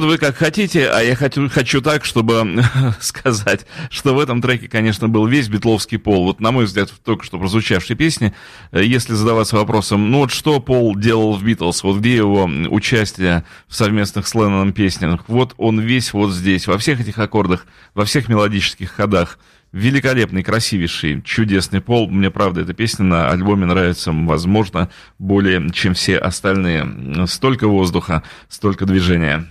Вот 0.00 0.08
вы 0.08 0.16
как 0.16 0.38
хотите, 0.38 0.88
а 0.88 1.02
я 1.02 1.14
хочу, 1.14 1.50
хочу 1.50 1.82
так, 1.82 2.06
чтобы 2.06 2.64
сказать, 3.00 3.66
что 3.90 4.14
в 4.14 4.18
этом 4.18 4.40
треке, 4.40 4.66
конечно, 4.66 5.10
был 5.10 5.26
весь 5.26 5.48
битловский 5.48 5.98
пол. 5.98 6.24
Вот, 6.24 6.40
на 6.40 6.52
мой 6.52 6.64
взгляд, 6.64 6.90
только 7.04 7.22
что 7.22 7.38
прозвучавшей 7.38 7.96
песне, 7.96 8.34
э, 8.72 8.82
если 8.82 9.12
задаваться 9.12 9.56
вопросом, 9.56 10.10
ну 10.10 10.20
вот 10.20 10.30
что 10.30 10.58
Пол 10.58 10.96
делал 10.96 11.34
в 11.34 11.44
Битлз, 11.44 11.82
вот 11.82 11.98
где 11.98 12.16
его 12.16 12.44
участие 12.70 13.44
в 13.68 13.74
совместных 13.76 14.26
с 14.26 14.34
Ленноном 14.34 14.72
песнях, 14.72 15.24
вот 15.28 15.52
он 15.58 15.78
весь 15.80 16.14
вот 16.14 16.32
здесь, 16.32 16.66
во 16.66 16.78
всех 16.78 16.98
этих 17.02 17.18
аккордах, 17.18 17.66
во 17.92 18.06
всех 18.06 18.30
мелодических 18.30 18.90
ходах. 18.90 19.38
Великолепный, 19.72 20.42
красивейший, 20.42 21.22
чудесный 21.22 21.80
пол. 21.80 22.08
Мне, 22.08 22.30
правда, 22.30 22.62
эта 22.62 22.74
песня 22.74 23.04
на 23.04 23.30
альбоме 23.30 23.66
нравится, 23.66 24.10
возможно, 24.12 24.88
более, 25.20 25.70
чем 25.70 25.94
все 25.94 26.18
остальные. 26.18 27.26
Столько 27.28 27.68
воздуха, 27.68 28.24
столько 28.48 28.84
движения. 28.84 29.46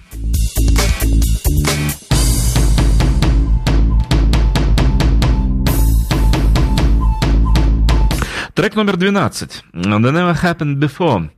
Трек 8.53 8.76
номер 8.76 8.97
12. 8.97 9.63
The 9.74 9.99
Never 9.99 10.38
Happened 10.41 10.76
Before. 10.80 11.30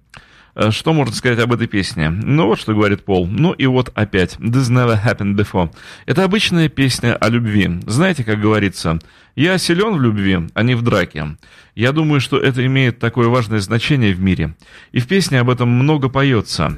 Э, 0.55 0.71
что 0.71 0.93
можно 0.93 1.13
сказать 1.15 1.39
об 1.39 1.53
этой 1.53 1.67
песне? 1.67 2.09
Ну 2.09 2.47
вот 2.47 2.59
что 2.59 2.73
говорит 2.73 3.03
Пол. 3.03 3.27
Ну 3.27 3.51
и 3.53 3.65
вот 3.65 3.91
опять. 3.95 4.35
This 4.35 4.69
never 4.69 5.01
happened 5.01 5.35
before. 5.35 5.71
Это 6.05 6.23
обычная 6.23 6.69
песня 6.69 7.15
о 7.15 7.29
любви. 7.29 7.79
Знаете, 7.85 8.23
как 8.23 8.39
говорится, 8.39 8.99
я 9.35 9.57
силен 9.57 9.95
в 9.95 10.01
любви, 10.01 10.39
а 10.53 10.63
не 10.63 10.75
в 10.75 10.81
драке. 10.81 11.37
Я 11.75 11.93
думаю, 11.93 12.19
что 12.19 12.37
это 12.37 12.65
имеет 12.65 12.99
такое 12.99 13.27
важное 13.27 13.59
значение 13.59 14.13
в 14.13 14.19
мире. 14.19 14.55
И 14.91 14.99
в 14.99 15.07
песне 15.07 15.39
об 15.39 15.49
этом 15.49 15.69
много 15.69 16.09
поется. 16.09 16.77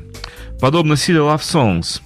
Подобно 0.61 0.95
силе 0.95 1.19
Love 1.19 1.41
Songs. 1.41 2.01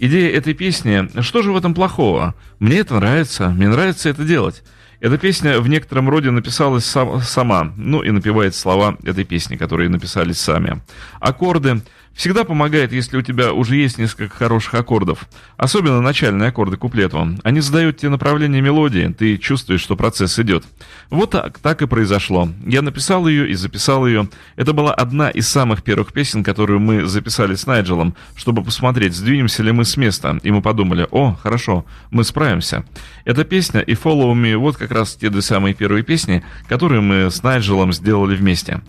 Идея 0.00 0.36
этой 0.36 0.54
песни, 0.54 1.08
что 1.22 1.42
же 1.42 1.52
в 1.52 1.56
этом 1.56 1.72
плохого? 1.72 2.34
Мне 2.58 2.78
это 2.78 2.96
нравится, 2.96 3.50
мне 3.50 3.68
нравится 3.68 4.08
это 4.08 4.24
делать. 4.24 4.64
Эта 5.04 5.18
песня 5.18 5.60
в 5.60 5.68
некотором 5.68 6.08
роде 6.08 6.30
написалась 6.30 6.86
сам, 6.86 7.20
сама, 7.20 7.74
ну 7.76 8.02
и 8.02 8.10
напевает 8.10 8.54
слова 8.54 8.96
этой 9.04 9.24
песни, 9.24 9.56
которые 9.56 9.90
написались 9.90 10.38
сами. 10.38 10.80
Аккорды 11.20 11.82
Всегда 12.14 12.44
помогает, 12.44 12.92
если 12.92 13.16
у 13.16 13.22
тебя 13.22 13.52
уже 13.52 13.76
есть 13.76 13.98
несколько 13.98 14.34
хороших 14.34 14.74
аккордов. 14.74 15.28
Особенно 15.56 16.00
начальные 16.00 16.48
аккорды 16.48 16.76
куплету. 16.76 17.36
Они 17.42 17.60
задают 17.60 17.98
тебе 17.98 18.10
направление 18.10 18.62
мелодии, 18.62 19.14
ты 19.16 19.36
чувствуешь, 19.36 19.80
что 19.80 19.96
процесс 19.96 20.38
идет. 20.38 20.64
Вот 21.10 21.32
так, 21.32 21.58
так 21.58 21.82
и 21.82 21.86
произошло. 21.86 22.48
Я 22.64 22.82
написал 22.82 23.26
ее 23.26 23.48
и 23.48 23.54
записал 23.54 24.06
ее. 24.06 24.28
Это 24.56 24.72
была 24.72 24.94
одна 24.94 25.28
из 25.28 25.48
самых 25.48 25.82
первых 25.82 26.12
песен, 26.12 26.44
которую 26.44 26.80
мы 26.80 27.06
записали 27.06 27.54
с 27.54 27.66
Найджелом, 27.66 28.14
чтобы 28.36 28.62
посмотреть, 28.62 29.14
сдвинемся 29.14 29.62
ли 29.62 29.72
мы 29.72 29.84
с 29.84 29.96
места. 29.96 30.38
И 30.42 30.50
мы 30.50 30.62
подумали, 30.62 31.06
о, 31.10 31.34
хорошо, 31.34 31.84
мы 32.10 32.24
справимся. 32.24 32.84
Эта 33.24 33.44
песня 33.44 33.80
и 33.80 33.94
Follow 33.94 34.32
Me 34.34 34.56
вот 34.56 34.76
как 34.76 34.92
раз 34.92 35.16
те 35.16 35.30
самые 35.40 35.74
первые 35.74 36.04
песни, 36.04 36.44
которые 36.68 37.00
мы 37.00 37.30
с 37.30 37.42
Найджелом 37.42 37.92
сделали 37.92 38.36
вместе. 38.36 38.82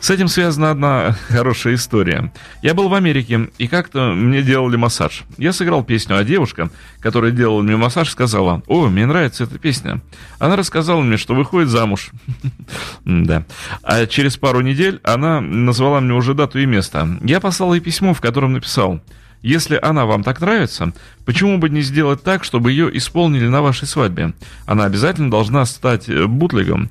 С 0.00 0.10
этим 0.10 0.28
связана 0.28 0.70
одна 0.70 1.16
хорошая 1.28 1.74
история. 1.74 2.32
Я 2.62 2.71
был 2.74 2.88
в 2.88 2.94
Америке, 2.94 3.48
и 3.58 3.68
как-то 3.68 4.12
мне 4.12 4.42
делали 4.42 4.76
массаж. 4.76 5.24
Я 5.38 5.52
сыграл 5.52 5.84
песню, 5.84 6.16
а 6.16 6.24
девушка, 6.24 6.70
которая 7.00 7.30
делала 7.30 7.62
мне 7.62 7.76
массаж, 7.76 8.08
сказала, 8.10 8.62
«О, 8.66 8.86
мне 8.88 9.06
нравится 9.06 9.44
эта 9.44 9.58
песня». 9.58 10.00
Она 10.38 10.56
рассказала 10.56 11.00
мне, 11.00 11.16
что 11.16 11.34
выходит 11.34 11.68
замуж. 11.68 12.10
Да. 13.04 13.44
А 13.82 14.06
через 14.06 14.36
пару 14.36 14.60
недель 14.60 15.00
она 15.02 15.40
назвала 15.40 16.00
мне 16.00 16.14
уже 16.14 16.34
дату 16.34 16.58
и 16.58 16.66
место. 16.66 17.18
Я 17.22 17.40
послал 17.40 17.74
ей 17.74 17.80
письмо, 17.80 18.14
в 18.14 18.20
котором 18.20 18.52
написал, 18.52 19.00
если 19.42 19.78
она 19.80 20.06
вам 20.06 20.22
так 20.22 20.40
нравится, 20.40 20.92
почему 21.24 21.58
бы 21.58 21.68
не 21.68 21.82
сделать 21.82 22.22
так, 22.22 22.44
чтобы 22.44 22.70
ее 22.70 22.96
исполнили 22.96 23.48
на 23.48 23.62
вашей 23.62 23.86
свадьбе? 23.86 24.34
Она 24.66 24.84
обязательно 24.84 25.30
должна 25.30 25.64
стать 25.66 26.08
э, 26.08 26.26
бутлегом. 26.26 26.90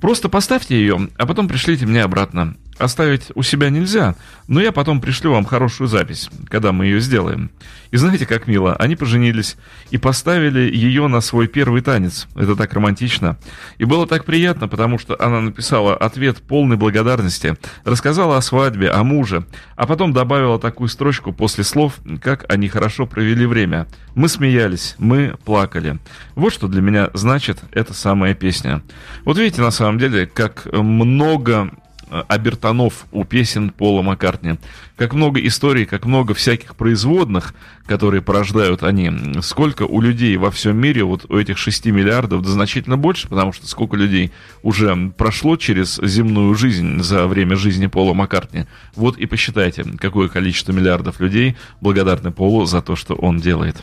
Просто 0.00 0.28
поставьте 0.28 0.76
ее, 0.76 1.08
а 1.18 1.26
потом 1.26 1.46
пришлите 1.46 1.86
мне 1.86 2.02
обратно. 2.02 2.56
Оставить 2.78 3.30
у 3.34 3.42
себя 3.42 3.68
нельзя, 3.68 4.14
но 4.48 4.58
я 4.58 4.72
потом 4.72 5.02
пришлю 5.02 5.32
вам 5.32 5.44
хорошую 5.44 5.86
запись, 5.86 6.30
когда 6.48 6.72
мы 6.72 6.86
ее 6.86 7.00
сделаем. 7.00 7.50
И 7.90 7.98
знаете, 7.98 8.24
как 8.24 8.46
мило, 8.46 8.74
они 8.76 8.96
поженились 8.96 9.58
и 9.90 9.98
поставили 9.98 10.60
ее 10.60 11.06
на 11.08 11.20
свой 11.20 11.46
первый 11.46 11.82
танец. 11.82 12.26
Это 12.36 12.56
так 12.56 12.72
романтично. 12.72 13.36
И 13.76 13.84
было 13.84 14.06
так 14.06 14.24
приятно, 14.24 14.66
потому 14.66 14.98
что 14.98 15.14
она 15.20 15.42
написала 15.42 15.94
ответ 15.94 16.38
полной 16.38 16.78
благодарности, 16.78 17.58
рассказала 17.84 18.38
о 18.38 18.42
свадьбе, 18.42 18.90
о 18.90 19.02
муже, 19.04 19.44
а 19.76 19.86
потом 19.86 20.14
добавила 20.14 20.58
такую 20.58 20.88
строчку 20.88 21.34
после 21.34 21.64
слов, 21.64 21.98
как 22.22 22.46
они 22.48 22.68
хорошо 22.68 23.06
провели 23.06 23.44
время. 23.44 23.69
Мы 24.14 24.28
смеялись, 24.28 24.94
мы 24.98 25.36
плакали. 25.44 25.98
Вот 26.34 26.52
что 26.52 26.68
для 26.68 26.82
меня 26.82 27.10
значит 27.14 27.58
эта 27.72 27.94
самая 27.94 28.34
песня. 28.34 28.82
Вот 29.24 29.38
видите, 29.38 29.62
на 29.62 29.70
самом 29.70 29.98
деле, 29.98 30.26
как 30.26 30.66
много 30.72 31.70
обертонов 32.10 33.06
у 33.12 33.24
песен 33.24 33.70
Пола 33.70 34.02
Маккартни. 34.02 34.58
Как 34.96 35.14
много 35.14 35.40
историй, 35.46 35.86
как 35.86 36.04
много 36.04 36.34
всяких 36.34 36.76
производных, 36.76 37.54
которые 37.86 38.22
порождают 38.22 38.82
они. 38.82 39.10
Сколько 39.42 39.84
у 39.84 40.00
людей 40.00 40.36
во 40.36 40.50
всем 40.50 40.76
мире, 40.76 41.04
вот 41.04 41.26
у 41.28 41.36
этих 41.36 41.58
6 41.58 41.86
миллиардов, 41.86 42.42
да 42.42 42.50
значительно 42.50 42.96
больше, 42.96 43.28
потому 43.28 43.52
что 43.52 43.66
сколько 43.66 43.96
людей 43.96 44.32
уже 44.62 45.12
прошло 45.16 45.56
через 45.56 45.98
земную 46.02 46.54
жизнь 46.54 47.02
за 47.02 47.26
время 47.26 47.56
жизни 47.56 47.86
Пола 47.86 48.14
Маккартни. 48.14 48.66
Вот 48.94 49.18
и 49.18 49.26
посчитайте, 49.26 49.84
какое 49.98 50.28
количество 50.28 50.72
миллиардов 50.72 51.20
людей 51.20 51.56
благодарны 51.80 52.30
Полу 52.30 52.64
за 52.66 52.82
то, 52.82 52.96
что 52.96 53.14
он 53.14 53.38
делает. 53.38 53.76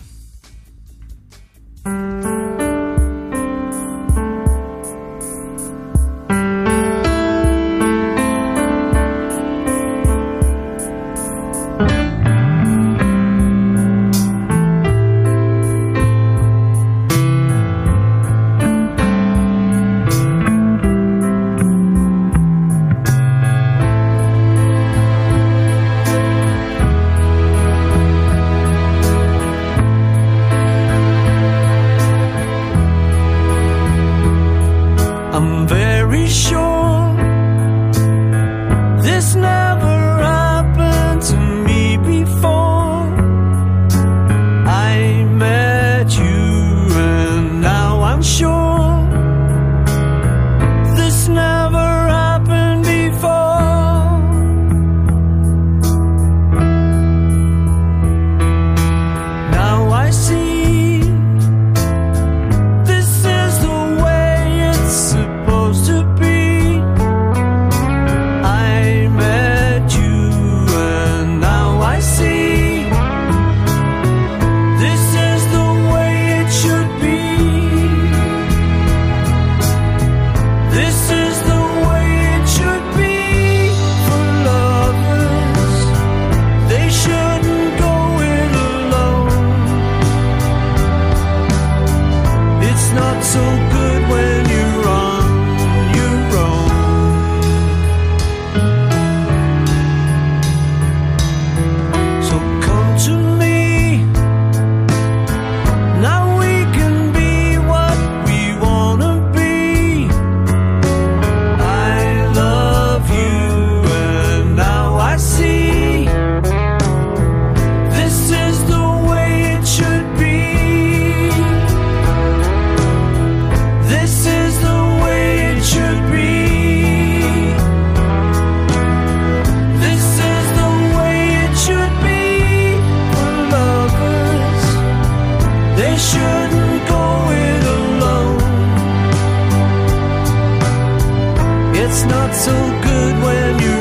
not 142.08 142.32
so 142.34 142.56
good 142.88 143.14
when 143.24 143.60
you 143.60 143.77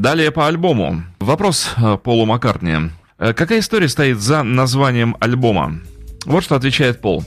Далее, 0.00 0.30
по 0.30 0.46
альбому. 0.46 1.04
Вопрос 1.18 1.72
э, 1.76 1.98
Полу 2.02 2.24
Маккартни. 2.24 2.90
Э, 3.18 3.34
Какая 3.34 3.58
история 3.58 3.86
стоит 3.86 4.18
за 4.18 4.42
названием 4.42 5.14
альбома? 5.20 5.78
Вот 6.24 6.42
что 6.42 6.56
отвечает 6.56 7.02
Пол. 7.02 7.22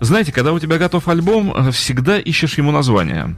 Знаете, 0.00 0.32
когда 0.32 0.54
у 0.54 0.58
тебя 0.58 0.78
готов 0.78 1.06
альбом, 1.08 1.52
э, 1.54 1.70
всегда 1.70 2.18
ищешь 2.18 2.56
ему 2.56 2.70
название. 2.70 3.36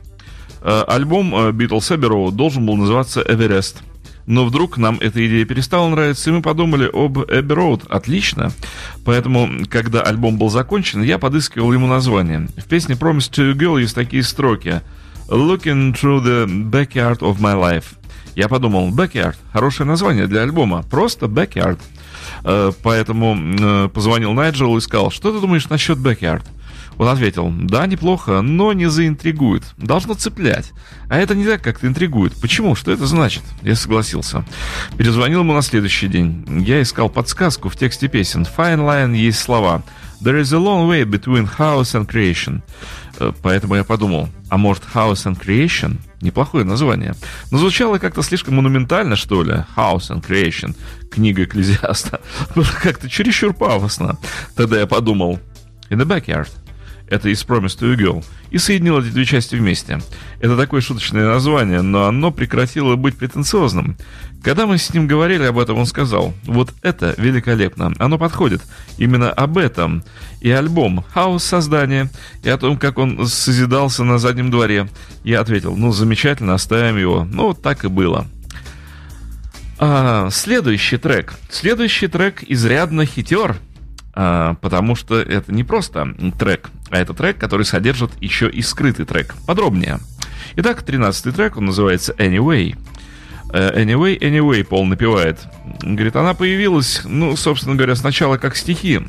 Альбом 0.63 1.35
Beatles 1.35 1.97
Road 1.99 2.31
должен 2.31 2.65
был 2.65 2.77
называться 2.77 3.23
Everest. 3.23 3.79
Но 4.27 4.45
вдруг 4.45 4.79
нам 4.79 4.99
эта 5.01 5.27
идея 5.27 5.45
перестала 5.45 5.89
нравиться, 5.89 6.31
и 6.31 6.33
мы 6.33 6.41
подумали 6.41 6.87
об 6.87 7.19
Abbey 7.19 7.43
Road. 7.43 7.89
Отлично. 7.89 8.53
Поэтому, 9.05 9.65
когда 9.69 10.03
альбом 10.03 10.39
был 10.39 10.49
закончен, 10.49 11.03
я 11.03 11.19
подыскивал 11.19 11.73
ему 11.73 11.89
название. 11.89 12.47
В 12.57 12.69
песне 12.69 12.95
Promise 12.95 13.33
to 13.33 13.51
a 13.51 13.55
Girl 13.55 13.81
есть 13.81 13.97
такие 13.97 14.23
строки. 14.23 14.81
Looking 15.29 15.93
through 15.93 16.23
the 16.23 16.47
backyard 16.71 17.19
of 17.19 17.41
my 17.41 17.55
life. 17.55 17.97
Я 18.37 18.49
подумал, 18.49 18.91
Backyard, 18.91 19.35
хорошее 19.53 19.89
название 19.89 20.27
для 20.27 20.43
альбома, 20.43 20.83
просто 20.83 21.25
Backyard. 21.27 21.81
Э, 22.45 22.71
Поэтому 22.83 23.35
э, 23.35 23.89
позвонил 23.89 24.35
Найджелу 24.35 24.77
и 24.77 24.81
сказал, 24.83 25.11
что 25.11 25.33
ты 25.33 25.41
думаешь 25.41 25.69
насчет 25.71 25.97
Backyard? 25.97 26.43
Он 26.99 27.09
ответил, 27.09 27.51
да, 27.51 27.87
неплохо, 27.87 28.43
но 28.43 28.75
не 28.75 28.91
заинтригует. 28.91 29.63
Должно 29.79 30.15
цеплять. 30.15 30.73
А 31.09 31.19
это 31.19 31.35
не 31.35 31.45
так 31.45 31.63
как-то 31.63 31.87
интригует. 31.87 32.35
Почему? 32.41 32.75
Что 32.75 32.93
это 32.93 33.07
значит? 33.07 33.43
Я 33.63 33.75
согласился. 33.75 34.45
Перезвонил 34.99 35.41
ему 35.41 35.55
на 35.55 35.63
следующий 35.63 36.09
день. 36.09 36.45
Я 36.67 36.81
искал 36.83 37.09
подсказку 37.09 37.69
в 37.71 37.77
тексте 37.77 38.09
песен. 38.09 38.43
Fine 38.57 38.79
Line 38.79 39.15
есть 39.17 39.39
слова. 39.39 39.83
There 40.23 40.41
is 40.41 40.55
a 40.55 40.59
long 40.59 40.89
way 40.89 41.05
between 41.05 41.49
house 41.59 41.95
and 41.95 42.07
creation. 42.07 42.61
Э, 43.19 43.33
Поэтому 43.43 43.77
я 43.77 43.85
подумал, 43.85 44.29
а 44.51 44.59
может 44.59 44.83
House 44.95 45.27
and 45.27 45.39
Creation? 45.43 45.97
Неплохое 46.21 46.65
название. 46.65 47.15
Но 47.51 47.59
звучало 47.59 47.99
как-то 47.99 48.23
слишком 48.23 48.57
монументально, 48.57 49.17
что 49.17 49.43
ли. 49.43 49.65
House 49.77 50.11
and 50.11 50.27
Creation. 50.27 50.75
Книга 51.11 51.45
Экклезиаста. 51.45 52.21
Как-то 52.83 53.09
чересчур 53.09 53.53
пафосно. 53.53 54.19
Тогда 54.55 54.81
я 54.81 54.87
подумал, 54.87 55.39
In 55.91 55.99
the 55.99 56.07
Backyard. 56.07 56.49
Это 57.09 57.29
из 57.29 57.45
Promise 57.45 57.79
to 57.79 57.97
Girl. 57.97 58.25
И 58.51 58.59
соединил 58.59 58.99
эти 58.99 59.09
две 59.09 59.25
части 59.25 59.55
вместе. 59.55 60.01
Это 60.41 60.57
такое 60.57 60.81
шуточное 60.81 61.27
название, 61.27 61.83
но 61.83 62.07
оно 62.07 62.31
прекратило 62.31 62.97
быть 62.97 63.17
претенциозным. 63.17 63.97
Когда 64.43 64.67
мы 64.67 64.79
с 64.79 64.93
ним 64.93 65.07
говорили 65.07 65.45
об 65.45 65.59
этом, 65.59 65.79
он 65.79 65.87
сказал, 65.87 66.33
вот 66.45 66.73
это 66.83 67.15
великолепно, 67.19 67.93
оно 67.99 68.19
подходит. 68.19 68.63
Именно 68.99 69.33
об 69.33 69.59
этом. 69.59 70.05
И 70.41 70.51
альбом 70.51 71.05
«Хаос 71.13 71.45
создания», 71.45 72.11
и 72.43 72.49
о 72.49 72.59
том, 72.59 72.79
как 72.79 72.99
он 72.99 73.27
созидался 73.27 74.05
на 74.05 74.19
заднем 74.19 74.51
дворе. 74.51 74.89
Я 75.25 75.41
ответил, 75.41 75.77
ну, 75.77 75.93
замечательно, 75.93 76.55
оставим 76.55 76.97
его. 76.97 77.25
Ну, 77.25 77.49
вот 77.49 77.63
так 77.63 77.85
и 77.85 77.89
было. 77.89 78.27
А, 79.79 80.29
следующий 80.31 80.97
трек. 80.97 81.35
Следующий 81.51 82.09
трек 82.09 82.43
изрядно 82.43 83.05
хитер, 83.05 83.57
а, 84.15 84.55
потому 84.63 84.95
что 84.95 85.21
это 85.21 85.53
не 85.53 85.65
просто 85.65 86.15
трек, 86.39 86.71
а 86.91 86.99
это 86.99 87.15
трек, 87.15 87.39
который 87.39 87.65
содержит 87.65 88.11
еще 88.21 88.49
и 88.49 88.63
скрытый 88.63 89.05
трек. 89.05 89.35
Подробнее. 89.47 89.99
Итак, 90.57 90.83
13 90.83 91.35
трек, 91.35 91.57
он 91.57 91.67
называется 91.67 92.13
Anyway. 92.19 92.77
Э, 93.53 93.83
Anyway, 93.83 94.19
Anyway, 94.19 94.65
Пол 94.65 94.85
напевает. 94.87 95.39
Говорит, 95.83 96.17
она 96.17 96.35
появилась, 96.35 97.03
ну, 97.05 97.37
собственно 97.37 97.75
говоря, 97.75 97.95
сначала 97.97 98.37
как 98.37 98.57
стихи. 98.57 99.01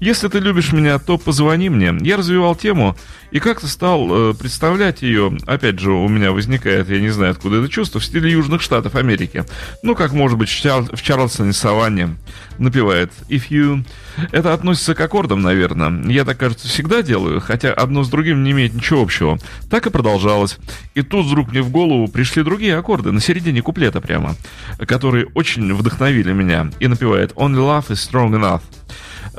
Если 0.00 0.28
ты 0.28 0.38
любишь 0.38 0.72
меня, 0.72 0.98
то 0.98 1.18
позвони 1.18 1.68
мне. 1.68 1.94
Я 2.00 2.16
развивал 2.16 2.56
тему 2.56 2.96
и 3.30 3.38
как-то 3.38 3.68
стал 3.68 4.30
э, 4.30 4.34
представлять 4.34 5.02
ее. 5.02 5.36
Опять 5.46 5.78
же, 5.78 5.92
у 5.92 6.08
меня 6.08 6.32
возникает, 6.32 6.88
я 6.88 7.00
не 7.00 7.10
знаю, 7.10 7.32
откуда 7.32 7.58
это 7.58 7.68
чувство, 7.68 8.00
в 8.00 8.04
стиле 8.04 8.32
Южных 8.32 8.62
Штатов 8.62 8.94
Америки. 8.94 9.44
Ну, 9.82 9.94
как 9.94 10.12
может 10.12 10.38
быть 10.38 10.48
в, 10.48 10.52
Чар- 10.52 10.96
в 10.96 11.02
Чарльстоне 11.02 11.52
Саванне 11.52 12.16
напевает 12.56 13.12
If 13.28 13.50
you... 13.50 13.84
Это 14.32 14.54
относится 14.54 14.94
к 14.94 15.00
аккордам, 15.00 15.42
наверное. 15.42 16.10
Я 16.10 16.24
так, 16.24 16.38
кажется, 16.38 16.66
всегда 16.66 17.02
делаю, 17.02 17.40
хотя 17.40 17.72
одно 17.72 18.02
с 18.02 18.08
другим 18.08 18.42
не 18.42 18.52
имеет 18.52 18.72
ничего 18.72 19.02
общего. 19.02 19.38
Так 19.68 19.86
и 19.86 19.90
продолжалось. 19.90 20.56
И 20.94 21.02
тут 21.02 21.26
вдруг 21.26 21.50
мне 21.50 21.60
в 21.60 21.70
голову 21.70 22.08
пришли 22.08 22.42
другие 22.42 22.76
аккорды, 22.76 23.12
на 23.12 23.20
середине 23.20 23.60
куплета 23.60 24.00
прямо, 24.00 24.34
которые 24.78 25.26
очень 25.34 25.74
вдохновили 25.74 26.32
меня. 26.32 26.70
И 26.80 26.88
напевает 26.88 27.32
Only 27.32 27.58
love 27.58 27.88
is 27.88 27.96
strong 27.96 28.30
enough. 28.30 28.62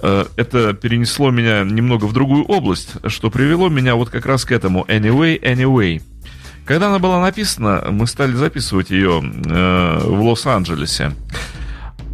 Э, 0.02 0.26
Это 0.36 0.74
перенесло 0.74 1.32
меня 1.32 1.64
немного 1.64 2.06
в 2.06 2.14
другую 2.14 2.44
область, 2.46 2.96
что 3.08 3.30
привело 3.30 3.70
меня 3.70 3.96
вот 3.96 4.10
как 4.10 4.26
раз 4.26 4.46
к 4.46 4.52
этому 4.52 4.86
Anyway, 4.86 5.42
Anyway. 5.42 6.02
Когда 6.66 6.88
она 6.88 7.00
была 7.00 7.20
написана, 7.22 7.88
мы 7.90 8.08
стали 8.08 8.34
записывать 8.34 8.92
ее 8.92 9.22
э, 9.22 10.00
в 10.04 10.22
Лос-Анджелесе. 10.22 11.12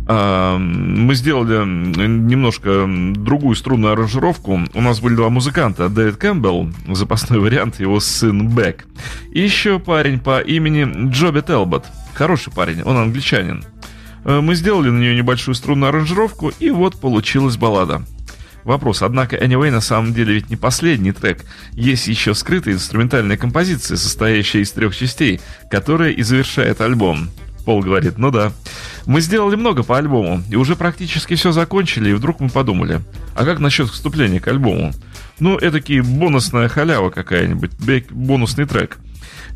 А, 0.10 0.58
Мы 0.58 1.16
сделали 1.16 1.66
немножко 1.66 2.86
другую 2.88 3.56
струнную 3.56 3.94
аранжировку. 3.94 4.62
У 4.74 4.82
нас 4.82 5.02
были 5.02 5.16
два 5.16 5.30
музыканта. 5.30 5.90
Дэвид 5.90 6.16
Кэмпбелл, 6.16 6.70
запасной 6.94 7.40
вариант, 7.42 7.80
его 7.80 8.00
сын 8.00 8.48
Бэк. 8.48 8.86
И 9.34 9.42
еще 9.42 9.80
парень 9.80 10.20
по 10.20 10.40
имени 10.40 11.10
Джоби 11.10 11.42
Телбот. 11.42 11.86
Хороший 12.14 12.54
парень, 12.54 12.82
он 12.84 12.98
англичанин. 12.98 13.64
Э, 14.28 14.42
Мы 14.42 14.54
сделали 14.56 14.90
на 14.90 15.00
нее 15.00 15.16
небольшую 15.16 15.56
струнную 15.56 15.90
аранжировку, 15.90 16.52
и 16.60 16.70
вот 16.70 17.00
получилась 17.00 17.58
баллада. 17.58 18.04
Вопрос, 18.66 19.02
однако 19.02 19.38
Anyway 19.38 19.72
на 19.72 19.80
самом 19.80 20.14
деле 20.14 20.34
ведь 20.34 20.50
не 20.50 20.58
последний 20.58 21.14
трек. 21.14 21.46
Есть 21.72 22.08
еще 22.08 22.36
скрытая 22.36 22.74
инструментальная 22.74 23.38
композиция, 23.38 23.96
состоящая 23.96 24.60
из 24.60 24.72
трех 24.74 24.94
частей, 24.94 25.40
которая 25.72 26.12
и 26.12 26.22
завершает 26.22 26.82
альбом. 26.82 27.30
Пол 27.66 27.82
говорит, 27.82 28.18
ну 28.18 28.30
да. 28.30 28.52
Мы 29.06 29.22
сделали 29.22 29.56
много 29.56 29.84
по 29.84 29.98
альбому, 29.98 30.44
и 30.50 30.58
уже 30.58 30.76
практически 30.76 31.36
все 31.36 31.54
закончили, 31.54 32.10
и 32.10 32.14
вдруг 32.14 32.42
мы 32.42 32.50
подумали, 32.50 33.00
а 33.36 33.46
как 33.46 33.60
насчет 33.60 33.90
вступления 33.90 34.42
к 34.42 34.48
альбому? 34.50 34.94
Ну, 35.40 35.58
это 35.58 35.80
бонусная 36.02 36.68
халява 36.68 37.10
какая-нибудь, 37.10 37.72
бонусный 38.12 38.66
трек. 38.66 38.98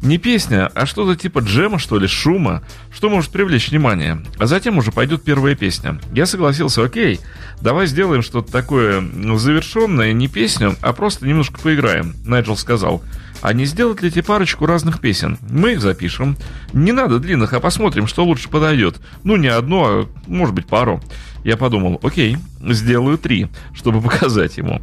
Не 0.02 0.18
песня, 0.18 0.72
а 0.74 0.88
что-то 0.88 1.16
типа 1.16 1.40
джема, 1.40 1.78
что 1.78 2.00
ли, 2.00 2.08
шума, 2.08 2.64
что 2.92 3.08
может 3.10 3.30
привлечь 3.32 3.70
внимание. 3.70 4.24
А 4.40 4.48
затем 4.48 4.80
уже 4.80 4.92
пойдет 4.92 5.24
первая 5.24 5.54
песня. 5.54 6.00
Я 6.12 6.26
согласился, 6.26 6.84
окей, 6.84 7.20
давай 7.62 7.86
сделаем 7.86 8.24
что-то 8.24 8.52
такое 8.52 9.00
ну, 9.00 9.38
завершенное, 9.38 10.12
не 10.14 10.28
песню, 10.28 10.76
а 10.82 10.94
просто 10.94 11.28
немножко 11.28 11.60
поиграем. 11.60 12.16
Найджел 12.26 12.58
сказал, 12.58 13.04
а 13.42 13.54
не 13.54 13.66
сделать 13.66 14.02
ли 14.02 14.10
тебе 14.10 14.24
парочку 14.24 14.66
разных 14.66 15.00
песен? 15.00 15.38
Мы 15.50 15.74
их 15.74 15.82
запишем. 15.82 16.36
Не 16.74 16.92
надо 16.92 17.20
длинных, 17.20 17.54
а 17.54 17.60
посмотрим, 17.60 18.08
что 18.08 18.26
лучше 18.26 18.50
подойдет. 18.50 19.00
Ну, 19.24 19.36
не 19.36 19.48
одну, 19.48 19.84
а 19.84 20.10
может 20.26 20.56
быть 20.56 20.68
пару. 20.68 21.02
Я 21.44 21.58
подумал, 21.58 22.00
окей, 22.04 22.38
сделаю 22.62 23.18
три, 23.18 23.48
чтобы 23.74 24.02
показать 24.02 24.58
ему. 24.58 24.82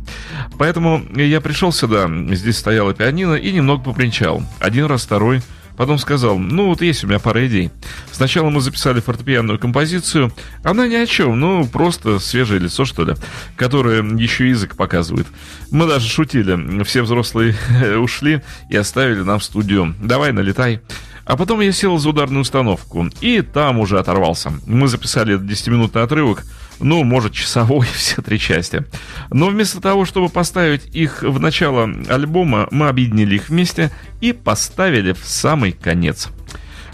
Поэтому 0.59 1.02
я 1.14 1.40
пришел 1.40 1.72
сюда, 1.72 2.09
здесь 2.34 2.59
стояла 2.59 2.94
пианино 2.94 3.34
и 3.34 3.52
немного 3.52 3.82
попринчал. 3.84 4.42
Один 4.61 4.86
раз, 4.86 5.04
второй. 5.04 5.42
Потом 5.78 5.96
сказал, 5.98 6.40
ну 6.40 6.66
вот 6.66 6.82
есть 6.82 7.04
у 7.04 7.06
меня 7.06 7.20
пара 7.20 7.46
идей. 7.46 7.70
Сначала 8.11 8.50
мы 8.50 8.61
записали 8.61 8.98
фортепианную 8.98 9.61
композицию. 9.61 10.32
Она 10.64 10.88
ни 10.88 10.96
о 10.96 11.06
чем, 11.06 11.38
ну 11.38 11.64
просто 11.68 12.18
свежее 12.18 12.59
лицо, 12.59 12.84
что 12.84 13.04
ли, 13.04 13.14
которое 13.54 14.02
еще 14.02 14.48
язык 14.48 14.74
показывает. 14.74 15.28
Мы 15.70 15.86
даже 15.86 16.09
шутили. 16.09 16.82
Все 16.82 17.02
взрослые 17.02 17.54
ушли 18.00 18.42
и 18.68 18.76
оставили 18.76 19.20
нам 19.20 19.40
студию. 19.40 19.94
Давай, 20.02 20.32
налетай. 20.32 20.80
А 21.28 21.36
потом 21.36 21.60
я 21.60 21.72
сел 21.72 21.98
за 21.98 22.08
ударную 22.08 22.40
установку, 22.40 23.06
и 23.20 23.42
там 23.42 23.78
уже 23.80 23.98
оторвался. 23.98 24.50
Мы 24.64 24.88
записали 24.88 25.38
10-минутный 25.38 26.02
отрывок, 26.02 26.46
ну, 26.80 27.04
может, 27.04 27.34
часовой, 27.34 27.86
все 27.94 28.22
три 28.22 28.38
части. 28.38 28.86
Но 29.30 29.48
вместо 29.48 29.78
того, 29.82 30.06
чтобы 30.06 30.30
поставить 30.30 30.86
их 30.96 31.22
в 31.22 31.38
начало 31.38 31.86
альбома, 32.08 32.66
мы 32.70 32.88
объединили 32.88 33.34
их 33.34 33.50
вместе 33.50 33.90
и 34.22 34.32
поставили 34.32 35.12
в 35.12 35.20
самый 35.22 35.72
конец. 35.72 36.28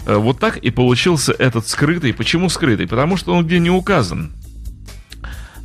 Э, 0.05 0.15
Вот 0.17 0.37
так 0.37 0.57
и 0.57 0.69
получился 0.69 1.31
этот 1.31 1.69
скрытый. 1.69 2.13
Почему 2.13 2.49
скрытый? 2.49 2.87
Потому 2.87 3.15
что 3.15 3.33
он 3.33 3.45
где 3.45 3.59
не 3.59 3.69
указан. 3.69 4.33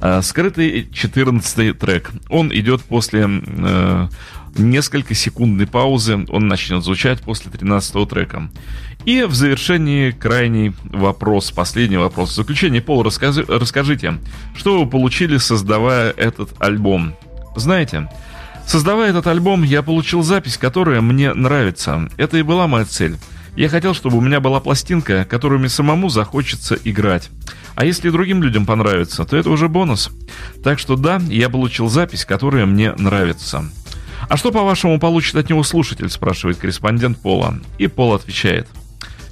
Э, 0.00 0.22
Скрытый 0.22 0.88
14 0.92 1.76
трек. 1.76 2.12
Он 2.28 2.54
идет 2.54 2.82
после 2.82 3.26
э, 3.28 4.08
несколько 4.56 5.14
секундной 5.14 5.66
паузы. 5.66 6.24
Он 6.28 6.48
начнет 6.48 6.84
звучать 6.84 7.20
после 7.20 7.50
13 7.50 8.08
трека. 8.08 8.50
И 9.04 9.22
в 9.22 9.34
завершении 9.34 10.10
крайний 10.10 10.74
вопрос, 10.84 11.50
последний 11.50 11.96
вопрос. 11.96 12.30
В 12.30 12.34
заключение, 12.34 12.82
Пол, 12.82 13.02
расскажи, 13.02 13.44
расскажите, 13.48 14.18
что 14.54 14.78
вы 14.78 14.88
получили, 14.88 15.38
создавая 15.38 16.10
этот 16.10 16.50
альбом? 16.58 17.14
Знаете, 17.56 18.10
создавая 18.66 19.10
этот 19.10 19.26
альбом, 19.26 19.62
я 19.62 19.82
получил 19.82 20.22
запись, 20.22 20.58
которая 20.58 21.00
мне 21.00 21.32
нравится. 21.32 22.10
Это 22.18 22.36
и 22.36 22.42
была 22.42 22.66
моя 22.66 22.84
цель. 22.84 23.16
Я 23.56 23.68
хотел, 23.68 23.94
чтобы 23.94 24.18
у 24.18 24.20
меня 24.20 24.40
была 24.40 24.60
пластинка, 24.60 25.24
которую 25.24 25.60
мне 25.60 25.68
самому 25.68 26.08
захочется 26.08 26.78
играть. 26.84 27.30
А 27.74 27.84
если 27.84 28.10
другим 28.10 28.42
людям 28.42 28.66
понравится, 28.66 29.24
то 29.24 29.36
это 29.36 29.50
уже 29.50 29.68
бонус. 29.68 30.10
Так 30.62 30.78
что 30.78 30.96
да, 30.96 31.20
я 31.28 31.48
получил 31.48 31.88
запись, 31.88 32.24
которая 32.24 32.66
мне 32.66 32.92
нравится. 32.92 33.64
А 34.30 34.36
что, 34.36 34.52
по-вашему, 34.52 35.00
получит 35.00 35.34
от 35.34 35.50
него 35.50 35.64
слушатель, 35.64 36.08
спрашивает 36.08 36.56
корреспондент 36.56 37.18
Пола. 37.18 37.58
И 37.78 37.88
Пол 37.88 38.14
отвечает. 38.14 38.68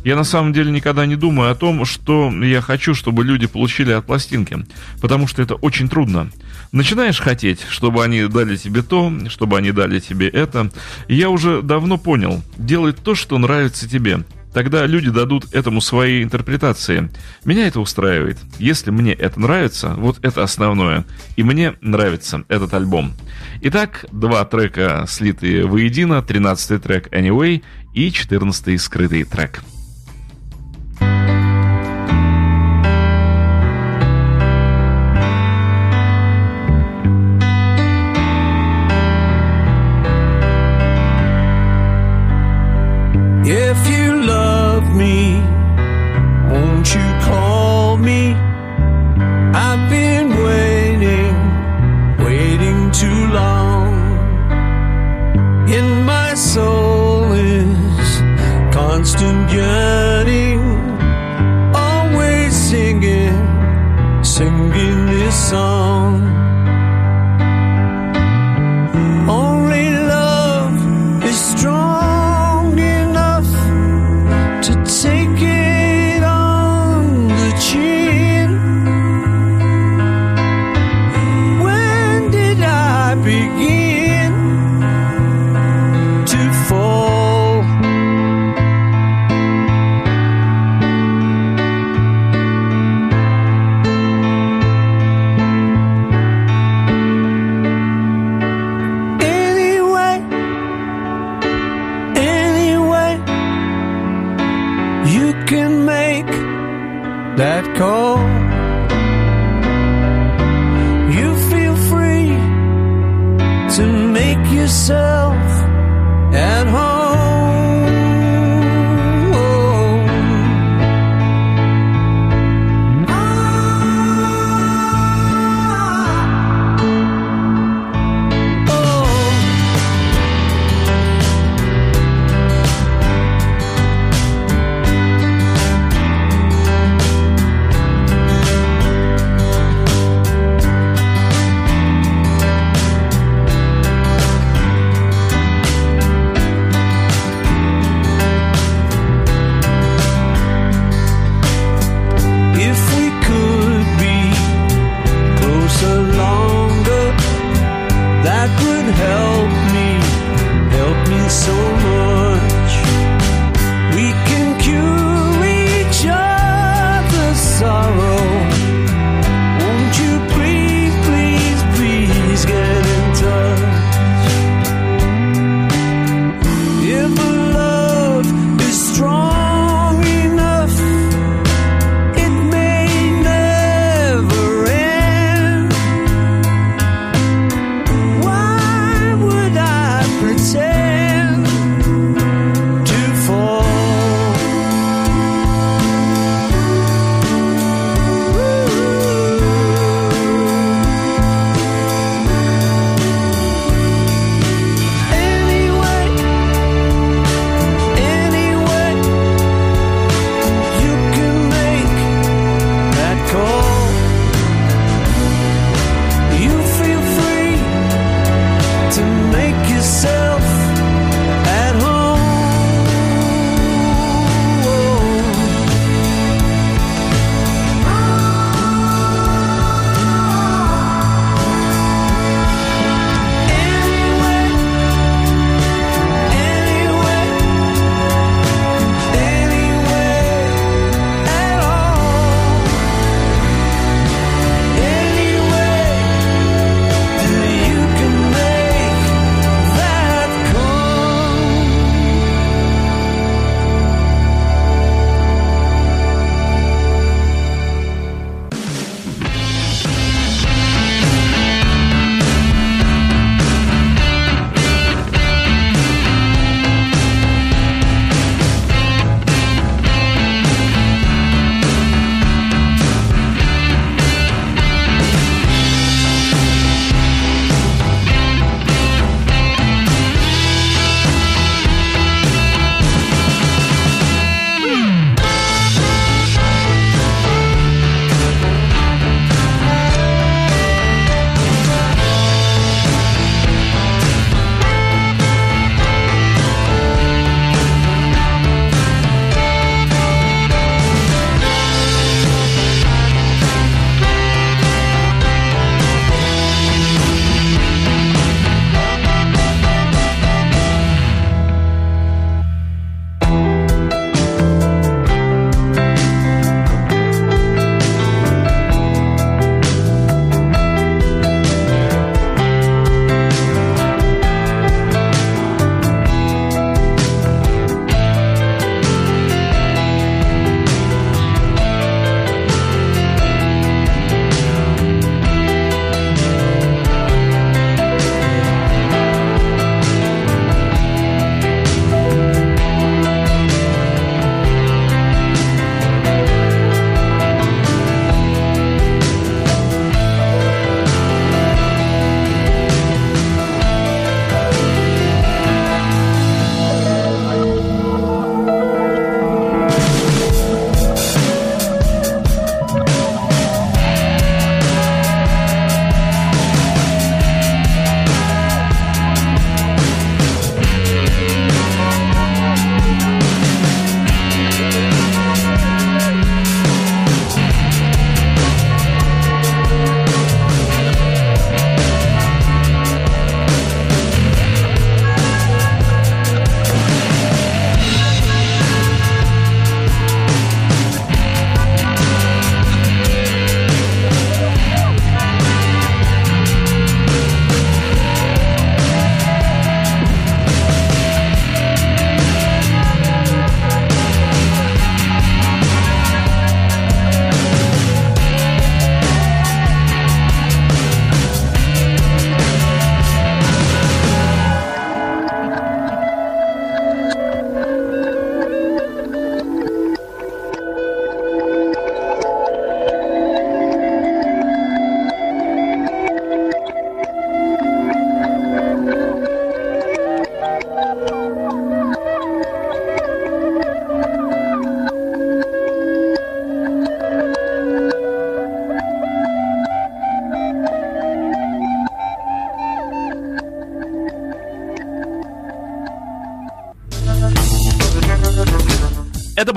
Я 0.02 0.16
на 0.16 0.24
самом 0.24 0.52
деле 0.52 0.72
никогда 0.72 1.06
не 1.06 1.14
думаю 1.14 1.52
о 1.52 1.54
том, 1.54 1.84
что 1.84 2.32
я 2.42 2.60
хочу, 2.60 2.94
чтобы 2.94 3.22
люди 3.22 3.46
получили 3.46 3.92
от 3.92 4.06
пластинки, 4.06 4.66
потому 5.00 5.28
что 5.28 5.40
это 5.40 5.54
очень 5.54 5.88
трудно. 5.88 6.32
Начинаешь 6.72 7.20
хотеть, 7.20 7.62
чтобы 7.68 8.02
они 8.02 8.24
дали 8.26 8.56
тебе 8.56 8.82
то, 8.82 9.12
чтобы 9.28 9.56
они 9.56 9.70
дали 9.70 10.00
тебе 10.00 10.28
это. 10.28 10.68
И 11.06 11.14
я 11.14 11.30
уже 11.30 11.62
давно 11.62 11.96
понял, 11.96 12.42
делай 12.56 12.92
то, 12.92 13.14
что 13.14 13.38
нравится 13.38 13.88
тебе. 13.88 14.24
Тогда 14.52 14.86
люди 14.86 15.10
дадут 15.10 15.52
этому 15.52 15.80
свои 15.80 16.22
интерпретации. 16.22 17.10
Меня 17.44 17.66
это 17.66 17.80
устраивает. 17.80 18.38
Если 18.58 18.90
мне 18.90 19.12
это 19.12 19.40
нравится, 19.40 19.94
вот 19.96 20.18
это 20.22 20.42
основное. 20.42 21.04
И 21.36 21.42
мне 21.42 21.74
нравится 21.80 22.44
этот 22.48 22.74
альбом. 22.74 23.12
Итак, 23.62 24.06
два 24.12 24.44
трека 24.44 25.04
слитые 25.08 25.66
воедино. 25.66 26.22
13 26.22 26.82
трек 26.82 27.08
Anyway 27.12 27.62
и 27.94 28.10
14 28.10 28.80
скрытый 28.80 29.24
трек. 29.24 29.62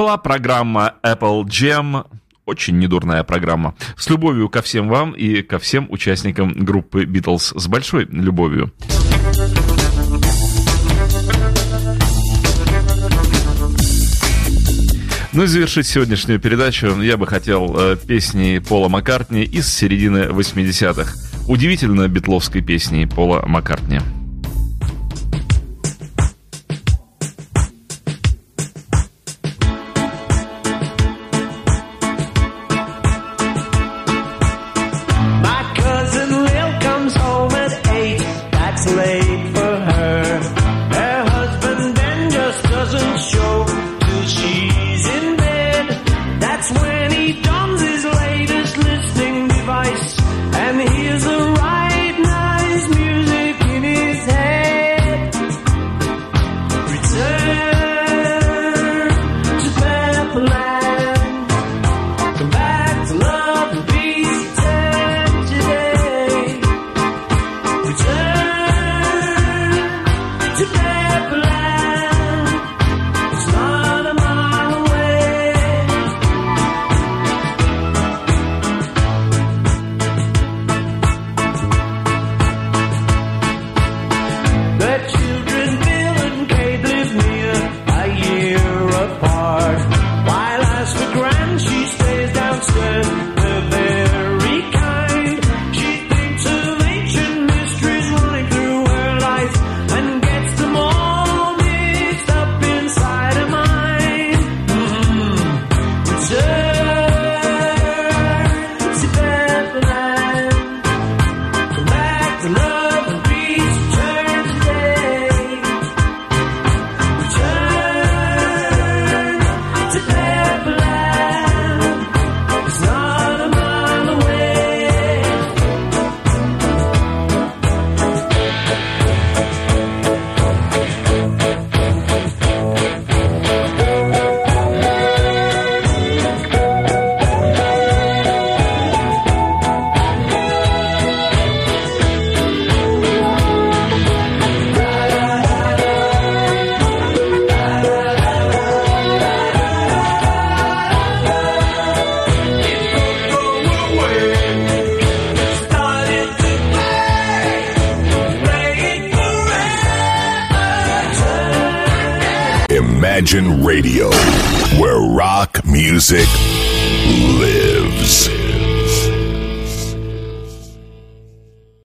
была 0.01 0.17
программа 0.17 0.95
Apple 1.03 1.43
Jam. 1.43 2.07
Очень 2.47 2.79
недурная 2.79 3.23
программа. 3.23 3.75
С 3.95 4.09
любовью 4.09 4.49
ко 4.49 4.63
всем 4.63 4.89
вам 4.89 5.11
и 5.11 5.43
ко 5.43 5.59
всем 5.59 5.85
участникам 5.91 6.53
группы 6.53 7.03
Beatles. 7.03 7.53
С 7.55 7.67
большой 7.67 8.05
любовью. 8.05 8.73
Ну 15.33 15.43
и 15.43 15.45
завершить 15.45 15.85
сегодняшнюю 15.85 16.39
передачу 16.39 16.99
я 16.99 17.15
бы 17.15 17.27
хотел 17.27 17.75
э, 17.77 17.95
песни 17.95 18.57
Пола 18.57 18.89
Маккартни 18.89 19.43
из 19.43 19.71
середины 19.71 20.29
80-х. 20.29 21.13
Удивительно 21.47 22.07
битловской 22.07 22.63
песни 22.63 23.05
Пола 23.05 23.45
Маккартни. 23.45 23.99